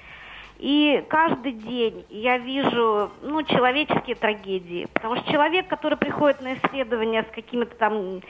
И 0.60 1.06
каждый 1.08 1.54
день 1.54 2.06
я 2.10 2.38
вижу 2.38 3.12
ну, 3.22 3.44
человеческие 3.44 4.16
трагедии. 4.16 4.88
Потому 4.94 5.16
что 5.18 5.32
человек, 5.32 5.68
который 5.68 5.98
приходит 5.98 6.42
на 6.42 6.56
исследование 6.56 7.24
с 7.24 7.34
какими-то 7.34 7.76
там 7.76 8.22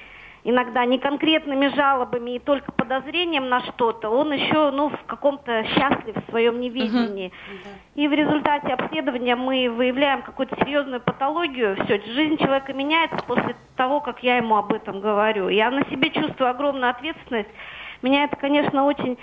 иногда 0.48 0.86
не 0.86 0.98
конкретными 0.98 1.68
жалобами 1.76 2.36
и 2.36 2.40
только 2.40 2.72
подозрением 2.72 3.50
на 3.50 3.60
что-то, 3.64 4.10
он 4.10 4.32
еще 4.32 4.72
ну, 4.72 4.90
в 4.90 5.04
каком-то 5.06 5.66
счастлив 5.66 6.16
в 6.16 6.30
своем 6.30 6.62
неведении. 6.62 7.28
Uh-huh. 7.28 7.96
И 7.96 8.08
в 8.08 8.14
результате 8.14 8.68
обследования 8.68 9.36
мы 9.36 9.70
выявляем 9.70 10.22
какую-то 10.22 10.56
серьезную 10.64 11.02
патологию. 11.02 11.76
Все, 11.84 12.02
жизнь 12.02 12.38
человека 12.38 12.72
меняется 12.72 13.18
после 13.28 13.58
того, 13.76 14.00
как 14.00 14.24
я 14.24 14.38
ему 14.38 14.56
об 14.56 14.72
этом 14.72 15.02
говорю. 15.02 15.50
Я 15.50 15.70
на 15.70 15.84
себе 15.90 16.12
чувствую 16.12 16.50
огромную 16.50 16.92
ответственность. 16.92 17.50
Меня 18.02 18.24
это, 18.24 18.38
конечно, 18.38 18.86
очень 18.86 19.18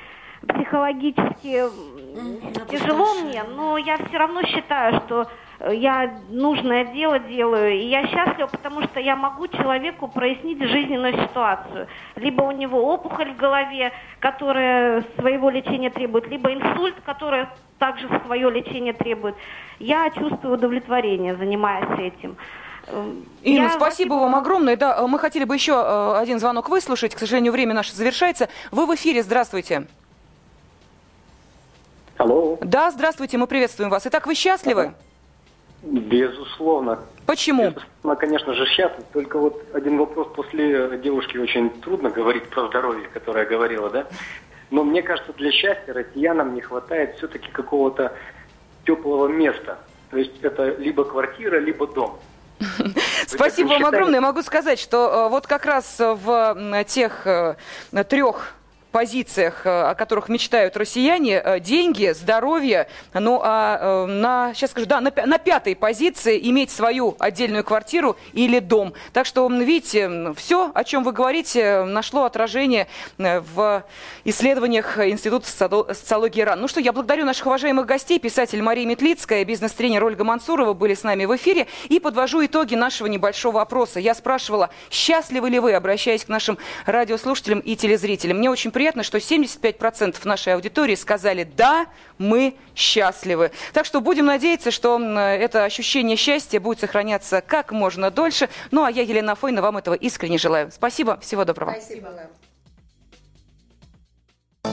психологически 0.47 1.65
mm, 1.65 2.69
тяжело 2.71 3.15
мне, 3.23 3.43
но 3.45 3.79
я 3.79 3.97
все 3.97 4.19
равно 4.19 4.43
считаю, 4.43 5.01
что 5.07 5.27
я 5.73 6.19
нужное 6.29 6.85
дело 6.85 7.19
делаю, 7.19 7.73
и 7.73 7.87
я 7.87 8.07
счастлива, 8.07 8.47
потому 8.47 8.83
что 8.83 9.01
я 9.01 9.17
могу 9.17 9.49
человеку 9.49 10.09
прояснить 10.09 10.59
жизненную 10.59 11.15
ситуацию. 11.27 11.87
Либо 12.17 12.43
у 12.43 12.51
него 12.51 12.93
опухоль 12.93 13.33
в 13.33 13.37
голове, 13.37 13.93
которая 14.21 15.05
своего 15.19 15.51
лечения 15.51 15.91
требует, 15.91 16.27
либо 16.29 16.53
инсульт, 16.53 16.95
который 17.05 17.47
также 17.79 18.09
свое 18.27 18.51
лечение 18.51 18.93
требует. 18.93 19.35
Я 19.79 20.11
чувствую 20.11 20.55
удовлетворение, 20.55 21.37
занимаясь 21.37 21.99
этим. 21.99 22.37
Эм, 22.87 23.25
Инна, 23.43 23.63
я 23.63 23.71
спасибо 23.71 24.15
вам 24.15 24.35
огромное. 24.35 24.77
Да, 24.77 25.07
мы 25.07 25.19
хотели 25.19 25.45
бы 25.45 25.55
еще 25.55 25.73
э, 25.73 26.19
один 26.19 26.39
звонок 26.39 26.69
выслушать. 26.69 27.15
К 27.15 27.19
сожалению, 27.19 27.53
время 27.53 27.75
наше 27.75 27.95
завершается. 27.95 28.49
Вы 28.71 28.87
в 28.87 28.95
эфире. 28.95 29.23
Здравствуйте. 29.23 29.87
Алло. 32.19 32.59
Да, 32.61 32.91
здравствуйте, 32.91 33.39
мы 33.39 33.47
приветствуем 33.47 33.91
вас. 33.91 34.07
Итак, 34.07 34.27
вы 34.27 34.35
счастливы? 34.35 34.95
Безусловно. 35.85 36.99
Почему? 37.27 37.71
Безусловно, 37.71 38.17
конечно 38.17 38.55
же, 38.55 38.67
счастлив. 38.67 39.05
Только 39.13 39.39
вот 39.39 39.63
один 39.75 39.99
вопрос 39.99 40.29
после 40.35 40.99
девушки 40.99 41.37
очень 41.37 41.71
трудно 41.81 42.11
говорить 42.11 42.49
про 42.49 42.67
здоровье, 42.69 43.09
которая 43.09 43.47
говорила, 43.47 43.91
да? 43.91 44.07
Но 44.71 44.83
мне 44.83 45.03
кажется, 45.03 45.33
для 45.35 45.53
счастья 45.53 45.93
россиянам 45.93 46.55
не 46.55 46.61
хватает 46.61 47.17
все-таки 47.17 47.51
какого-то 47.51 48.13
теплого 48.87 49.29
места. 49.29 49.79
То 50.11 50.19
есть 50.19 50.43
это 50.43 50.75
либо 50.77 51.05
квартира, 51.05 51.59
либо 51.59 51.87
дом. 51.87 52.19
Спасибо 53.27 53.69
вам 53.69 53.87
огромное. 53.87 54.21
Могу 54.21 54.43
сказать, 54.43 54.79
что 54.79 55.27
э, 55.27 55.29
вот 55.29 55.47
как 55.47 55.67
раз 55.67 55.99
в 55.99 56.85
тех 56.87 57.27
э, 57.27 57.57
трех 58.09 58.55
позициях, 58.95 59.67
э, 59.67 59.91
о 59.91 59.97
которых 59.97 60.29
мечтают 60.29 60.77
россияне, 60.77 61.43
э, 61.45 61.59
деньги, 61.59 62.13
здоровье. 62.13 62.87
Ну, 63.13 63.41
а 63.43 64.05
э, 64.07 64.07
на, 64.07 64.55
сейчас 64.55 64.71
скажу, 64.71 64.87
да, 64.87 65.01
на, 65.01 65.11
на 65.27 65.39
пятой 65.39 65.75
позиции 65.75 66.39
иметь 66.49 66.71
свою 66.71 67.17
отдельную 67.19 67.65
квартиру 67.65 68.17
или 68.35 68.61
дом. 68.61 68.93
Так 69.13 69.27
что, 69.27 69.49
видите, 69.49 70.33
все, 70.37 70.71
о 70.73 70.85
чем 70.85 71.03
вы 71.03 71.11
говорите, 71.11 71.83
нашло 71.83 72.23
отражение 72.23 72.87
в 73.19 73.85
исследованиях 74.25 74.97
Института 75.01 75.49
социологии 75.93 76.43
РАН. 76.43 76.61
Ну 76.61 76.69
что, 76.69 76.79
я 76.79 76.93
благодарю 76.93 77.25
наших 77.25 77.47
уважаемых 77.47 77.87
гостей. 77.87 78.21
Писатель 78.21 78.63
Мария 78.63 78.87
Метлицкая, 78.87 79.45
бизнес-тренер 79.45 80.05
Ольга 80.05 80.23
Мансурова 80.23 80.73
были 80.73 80.95
с 80.95 81.03
нами 81.03 81.25
в 81.25 81.35
эфире. 81.35 81.67
И 81.89 81.99
подвожу 81.99 82.47
итоги 82.47 82.77
нашего 82.77 83.09
небольшого 83.09 83.61
опроса. 83.61 83.99
Я 83.99 84.15
спрашивала, 84.15 84.71
счастливы 84.89 85.51
ли 85.51 85.59
вы, 85.59 85.73
обращаясь 85.73 86.25
к 86.25 86.29
нашим 86.29 86.59
радиослушателям 86.87 87.59
и 87.59 87.75
телезрителям. 87.75 88.39
Мне 88.39 88.51
очень 88.51 88.71
приятно 88.71 88.84
приятно, 88.85 89.03
что 89.03 89.17
75% 89.17 90.19
нашей 90.25 90.53
аудитории 90.53 90.95
сказали 90.95 91.45
«да, 91.45 91.87
мы 92.19 92.55
счастливы». 92.77 93.51
Так 93.73 93.87
что 93.87 94.03
будем 94.03 94.27
надеяться, 94.27 94.71
что 94.71 95.01
это 95.01 95.65
ощущение 95.65 96.19
счастья 96.19 96.61
будет 96.61 96.81
сохраняться 96.81 97.41
как 97.41 97.73
можно 97.73 98.11
дольше. 98.11 98.51
Ну 98.73 98.85
а 98.85 98.91
я, 98.91 99.01
Елена 99.01 99.37
Фойна, 99.37 99.63
вам 99.63 99.79
этого 99.79 99.95
искренне 99.95 100.37
желаю. 100.37 100.71
Спасибо, 100.71 101.19
всего 101.23 101.47
доброго. 101.47 101.71
Спасибо. 101.71 102.11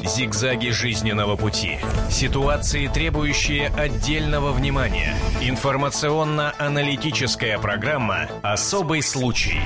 Зигзаги 0.03 0.72
жизненного 0.72 1.38
пути. 1.38 1.80
Ситуации, 2.09 2.88
требующие 2.88 3.70
отдельного 3.70 4.51
внимания. 4.51 5.16
Информационно-аналитическая 5.41 7.57
программа 7.59 8.28
«Особый 8.43 9.03
случай». 9.03 9.62